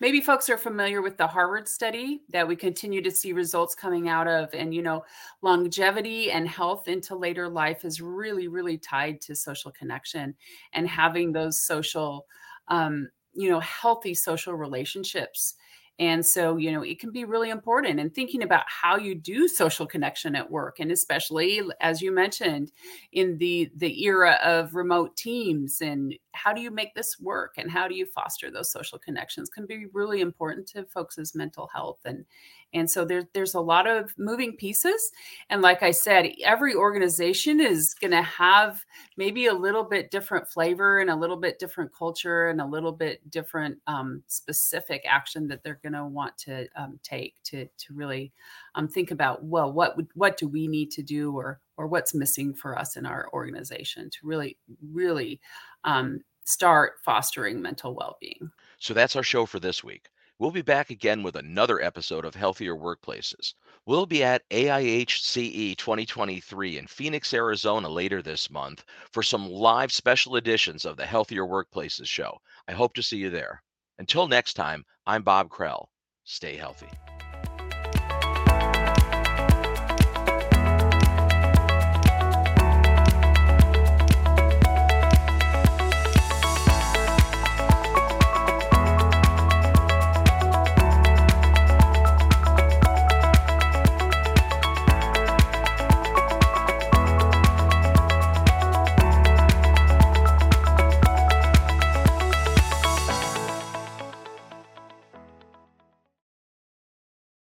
Maybe 0.00 0.20
folks 0.20 0.48
are 0.48 0.58
familiar 0.58 1.02
with 1.02 1.16
the 1.16 1.26
Harvard 1.26 1.68
study 1.68 2.22
that 2.30 2.46
we 2.46 2.56
continue 2.56 3.02
to 3.02 3.10
see 3.10 3.32
results 3.32 3.74
coming 3.74 4.08
out 4.08 4.26
of. 4.26 4.52
And, 4.52 4.74
you 4.74 4.82
know, 4.82 5.04
longevity 5.42 6.30
and 6.30 6.48
health 6.48 6.88
into 6.88 7.14
later 7.14 7.48
life 7.48 7.84
is 7.84 8.00
really, 8.00 8.48
really 8.48 8.78
tied 8.78 9.20
to 9.22 9.34
social 9.36 9.70
connection 9.70 10.34
and 10.72 10.88
having 10.88 11.32
those 11.32 11.60
social, 11.60 12.26
um, 12.68 13.08
you 13.34 13.48
know, 13.50 13.60
healthy 13.60 14.14
social 14.14 14.54
relationships. 14.54 15.54
And 15.98 16.24
so, 16.24 16.56
you 16.56 16.70
know, 16.70 16.82
it 16.82 17.00
can 17.00 17.10
be 17.10 17.24
really 17.24 17.50
important 17.50 17.98
and 17.98 18.14
thinking 18.14 18.42
about 18.42 18.64
how 18.66 18.96
you 18.96 19.16
do 19.16 19.48
social 19.48 19.86
connection 19.86 20.36
at 20.36 20.50
work. 20.50 20.78
And 20.78 20.92
especially, 20.92 21.60
as 21.80 22.00
you 22.00 22.12
mentioned, 22.12 22.70
in 23.12 23.38
the 23.38 23.70
the 23.76 24.04
era 24.04 24.38
of 24.44 24.74
remote 24.74 25.16
teams 25.16 25.80
and 25.80 26.14
how 26.34 26.52
do 26.52 26.60
you 26.60 26.70
make 26.70 26.94
this 26.94 27.18
work 27.20 27.54
and 27.58 27.70
how 27.70 27.88
do 27.88 27.96
you 27.96 28.06
foster 28.06 28.50
those 28.50 28.70
social 28.70 28.98
connections 28.98 29.48
can 29.48 29.66
be 29.66 29.86
really 29.92 30.20
important 30.20 30.68
to 30.68 30.84
folks' 30.84 31.34
mental 31.34 31.68
health 31.74 31.98
and 32.04 32.24
and 32.74 32.90
so 32.90 33.04
there's 33.04 33.24
there's 33.32 33.54
a 33.54 33.60
lot 33.60 33.86
of 33.86 34.12
moving 34.18 34.54
pieces 34.56 35.10
and 35.50 35.62
like 35.62 35.82
i 35.82 35.90
said 35.90 36.30
every 36.44 36.74
organization 36.74 37.60
is 37.60 37.94
going 37.94 38.10
to 38.10 38.22
have 38.22 38.84
maybe 39.16 39.46
a 39.46 39.54
little 39.54 39.84
bit 39.84 40.10
different 40.10 40.48
flavor 40.48 41.00
and 41.00 41.10
a 41.10 41.16
little 41.16 41.36
bit 41.36 41.58
different 41.58 41.90
culture 41.96 42.48
and 42.48 42.60
a 42.60 42.66
little 42.66 42.92
bit 42.92 43.28
different 43.30 43.78
um, 43.86 44.22
specific 44.26 45.02
action 45.08 45.48
that 45.48 45.62
they're 45.62 45.80
going 45.82 45.92
to 45.92 46.04
want 46.04 46.36
to 46.36 46.66
um, 46.76 46.98
take 47.02 47.34
to 47.42 47.66
to 47.78 47.94
really 47.94 48.32
um, 48.74 48.88
think 48.88 49.10
about 49.10 49.44
well 49.44 49.72
what 49.72 49.96
would 49.96 50.08
what 50.14 50.36
do 50.36 50.48
we 50.48 50.68
need 50.68 50.90
to 50.90 51.02
do 51.02 51.34
or 51.36 51.60
or 51.76 51.86
what's 51.86 52.14
missing 52.14 52.52
for 52.52 52.78
us 52.78 52.96
in 52.96 53.06
our 53.06 53.28
organization 53.32 54.10
to 54.10 54.18
really 54.22 54.58
really 54.92 55.40
um, 55.84 56.20
start 56.44 56.94
fostering 57.04 57.60
mental 57.60 57.94
well-being 57.94 58.50
So 58.78 58.94
that's 58.94 59.16
our 59.16 59.22
show 59.22 59.44
for 59.44 59.58
this 59.58 59.82
week. 59.82 60.08
We'll 60.40 60.52
be 60.52 60.62
back 60.62 60.90
again 60.90 61.24
with 61.24 61.34
another 61.34 61.82
episode 61.82 62.24
of 62.24 62.36
Healthier 62.36 62.76
Workplaces. 62.76 63.54
We'll 63.86 64.06
be 64.06 64.22
at 64.22 64.48
AIHCE 64.50 65.76
2023 65.76 66.78
in 66.78 66.86
Phoenix, 66.86 67.34
Arizona 67.34 67.88
later 67.88 68.22
this 68.22 68.48
month 68.48 68.84
for 69.10 69.24
some 69.24 69.50
live 69.50 69.90
special 69.90 70.36
editions 70.36 70.84
of 70.84 70.96
the 70.96 71.06
Healthier 71.06 71.44
Workplaces 71.44 72.06
show. 72.06 72.38
I 72.68 72.72
hope 72.72 72.94
to 72.94 73.02
see 73.02 73.16
you 73.16 73.30
there. 73.30 73.64
Until 73.98 74.28
next 74.28 74.54
time, 74.54 74.84
I'm 75.06 75.24
Bob 75.24 75.48
Krell. 75.48 75.86
Stay 76.22 76.54
healthy. 76.54 76.88